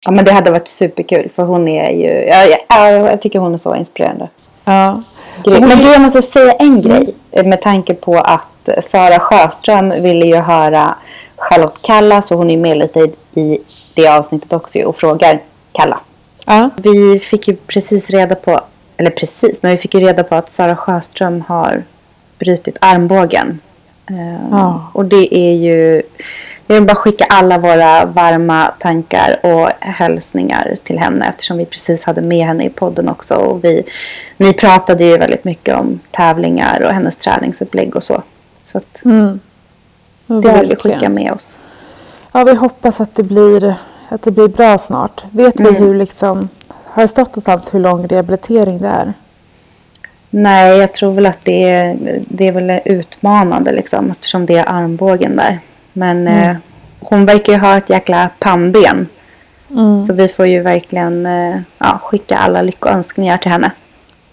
ja, 0.00 0.10
men 0.10 0.24
det 0.24 0.32
hade 0.32 0.50
varit 0.50 0.68
superkul. 0.68 1.30
För 1.36 1.42
hon 1.42 1.68
är 1.68 1.90
ju... 1.90 2.08
Ja, 2.28 2.56
ja, 2.68 2.88
jag 2.90 3.22
tycker 3.22 3.38
hon 3.38 3.54
är 3.54 3.58
så 3.58 3.74
inspirerande. 3.76 4.28
ja. 4.64 5.02
Men 5.44 5.78
du, 5.78 5.88
jag 5.92 6.00
måste 6.00 6.22
säga 6.22 6.52
en 6.52 6.82
grej. 6.82 7.14
eh, 7.32 7.44
Med 7.46 7.62
tanke 7.62 7.94
på 7.94 8.18
att 8.18 8.40
Sara 8.82 9.18
Sjöström 9.20 9.90
ville 10.02 10.26
ju 10.26 10.36
höra 10.36 10.94
Charlotte 11.36 11.78
Kalla. 11.82 12.22
Så 12.22 12.34
hon 12.34 12.50
är 12.50 12.56
med 12.56 12.76
lite 12.78 13.00
i- 13.34 13.58
det 13.94 14.06
avsnittet 14.08 14.52
också 14.52 14.78
och 14.82 14.96
frågar 14.96 15.40
Kalla. 15.72 15.98
Ja. 16.46 16.70
Vi 16.76 17.18
fick 17.18 17.48
ju 17.48 17.56
precis 17.56 18.10
reda 18.10 18.34
på, 18.34 18.60
eller 18.96 19.10
precis, 19.10 19.62
men 19.62 19.70
vi 19.72 19.76
fick 19.78 19.94
ju 19.94 20.00
reda 20.00 20.24
på 20.24 20.34
att 20.34 20.52
Sara 20.52 20.76
Sjöström 20.76 21.44
har 21.48 21.82
brutit 22.38 22.76
armbågen. 22.80 23.60
Eh, 24.10 24.48
Ja. 24.50 24.86
Och 24.92 25.04
det 25.04 25.34
är 25.36 25.52
ju, 25.52 26.02
jag 26.66 26.74
vill 26.74 26.84
bara 26.84 26.94
skicka 26.96 27.24
alla 27.28 27.58
våra 27.58 28.04
varma 28.04 28.72
tankar 28.78 29.38
och 29.42 29.68
hälsningar 29.80 30.74
till 30.84 30.98
henne 30.98 31.28
eftersom 31.28 31.58
vi 31.58 31.64
precis 31.64 32.04
hade 32.04 32.20
med 32.20 32.46
henne 32.46 32.64
i 32.64 32.68
podden 32.70 33.08
också. 33.08 33.34
Och 33.34 33.64
vi, 33.64 33.82
ni 34.36 34.52
pratade 34.52 35.04
ju 35.04 35.18
väldigt 35.18 35.44
mycket 35.44 35.76
om 35.80 36.00
tävlingar 36.10 36.82
och 36.82 36.90
hennes 36.92 37.16
träningsupplägg 37.16 37.96
och 37.96 38.02
så. 38.02 38.22
Så 38.76 38.98
att 38.98 39.04
Mm. 39.04 39.40
det 40.26 40.60
vill 40.60 40.68
vi 40.68 40.76
skicka 40.76 41.08
med 41.08 41.32
oss. 41.32 41.48
Ja, 42.32 42.44
vi 42.44 42.54
hoppas 42.54 43.00
att 43.00 43.14
det 43.14 43.22
blir, 43.22 43.74
att 44.08 44.22
det 44.22 44.30
blir 44.30 44.48
bra 44.48 44.78
snart. 44.78 45.24
Vet 45.30 45.60
Mm. 45.60 45.72
vi 45.74 45.78
hur 45.78 45.94
liksom, 45.94 46.48
har 46.84 47.02
det 47.02 47.08
stått 47.08 47.28
någonstans 47.28 47.74
hur 47.74 47.80
lång 47.80 48.06
rehabilitering 48.06 48.78
det 48.78 48.88
är? 48.88 49.12
Nej, 50.30 50.78
jag 50.78 50.92
tror 50.92 51.12
väl 51.12 51.26
att 51.26 51.38
det 51.44 51.62
är, 51.64 51.96
det 52.28 52.48
är 52.48 52.52
väl 52.52 52.80
utmanande 52.84 53.72
liksom 53.72 54.10
eftersom 54.10 54.46
det 54.46 54.56
är 54.56 54.64
armbågen 54.68 55.36
där. 55.36 55.58
Men 55.92 56.28
eh, 56.28 56.56
hon 57.00 57.26
verkar 57.26 57.52
ju 57.52 57.58
ha 57.58 57.76
ett 57.76 57.90
jäkla 57.90 58.30
pannben. 58.38 59.06
Så 60.06 60.12
vi 60.12 60.28
får 60.28 60.46
ju 60.46 60.60
verkligen 60.60 61.26
eh, 61.26 61.56
ja, 61.78 61.98
skicka 62.02 62.36
alla 62.36 62.62
lyckönskningar 62.62 63.38
till 63.38 63.50
henne. 63.50 63.70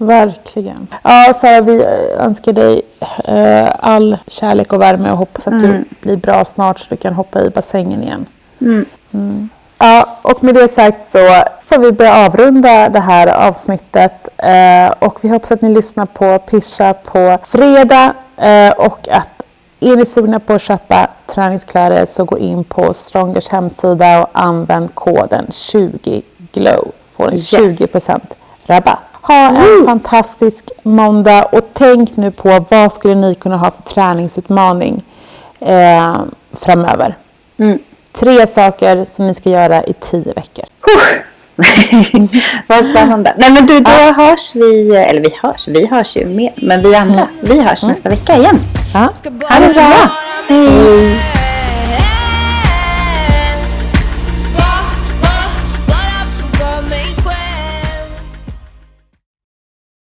Verkligen. 0.03 0.87
Ja, 1.03 1.33
Sara, 1.33 1.61
vi 1.61 1.83
önskar 2.19 2.53
dig 2.53 2.81
eh, 3.25 3.69
all 3.79 4.17
kärlek 4.27 4.73
och 4.73 4.81
värme 4.81 5.11
och 5.11 5.17
hoppas 5.17 5.47
att 5.47 5.59
du 5.59 5.83
blir 6.01 6.17
bra 6.17 6.45
snart 6.45 6.79
så 6.79 6.85
du 6.89 6.95
kan 6.95 7.13
hoppa 7.13 7.41
i 7.41 7.49
bassängen 7.49 8.03
igen. 8.03 8.25
Mm. 8.61 9.49
Ja, 9.77 10.17
och 10.21 10.43
med 10.43 10.55
det 10.55 10.67
sagt 10.73 11.11
så 11.11 11.17
får 11.65 11.77
vi 11.77 11.91
börja 11.91 12.25
avrunda 12.25 12.89
det 12.89 12.99
här 12.99 13.27
avsnittet 13.27 14.27
eh, 14.37 14.87
och 14.99 15.19
vi 15.21 15.29
hoppas 15.29 15.51
att 15.51 15.61
ni 15.61 15.73
lyssnar 15.73 16.05
på 16.05 16.39
Pischa 16.39 16.93
på 16.93 17.37
fredag 17.43 18.13
eh, 18.37 18.71
och 18.71 19.07
att 19.11 19.27
är 19.79 19.95
ni 19.95 20.05
sugna 20.05 20.39
på 20.39 20.53
att 20.53 20.61
köpa 20.61 21.07
träningskläder 21.25 22.05
så 22.05 22.23
gå 22.23 22.37
in 22.37 22.63
på 22.63 22.93
Strongers 22.93 23.49
hemsida 23.49 24.21
och 24.23 24.29
använd 24.33 24.95
koden 24.95 25.45
20GLOW. 25.49 26.91
Får 27.15 27.27
ni 27.31 27.33
Yes. 27.33 27.53
20% 27.53 28.19
rabatt. 28.65 28.99
Ha 29.23 29.47
en 29.47 29.85
fantastisk 29.85 30.69
måndag 30.83 31.43
och 31.43 31.69
tänk 31.73 32.17
nu 32.17 32.31
på 32.31 32.65
vad 32.69 32.93
skulle 32.93 33.15
ni 33.15 33.35
kunna 33.35 33.57
ha 33.57 33.71
för 33.71 33.81
träningsutmaning 33.81 35.03
eh, 35.59 36.15
framöver. 36.53 37.15
Tre 38.11 38.47
saker 38.47 39.05
som 39.05 39.27
ni 39.27 39.33
ska 39.33 39.49
göra 39.49 39.83
i 39.83 39.93
tio 39.93 40.33
veckor. 40.33 40.65
Vad 42.67 42.85
spännande. 42.85 43.33
Nej 43.37 43.51
men 43.51 43.65
du, 43.65 43.79
då 43.79 43.91
hörs 43.91 44.55
vi, 44.55 44.95
eller 44.95 45.21
vi 45.21 45.35
hörs, 45.41 45.67
vi 45.67 45.87
hörs 45.87 46.15
ju 46.15 46.25
med, 46.25 46.51
men 46.55 46.81
vi 46.81 46.95
andra, 46.95 47.27
vi 47.41 47.59
hörs 47.61 47.83
nästa 47.83 48.09
vecka 48.09 48.37
igen. 48.37 48.59
Ja. 48.93 48.99
Ha 49.49 49.59
det 49.59 49.69
så 49.69 49.79
bra. 49.79 50.11
Hej! 50.47 51.42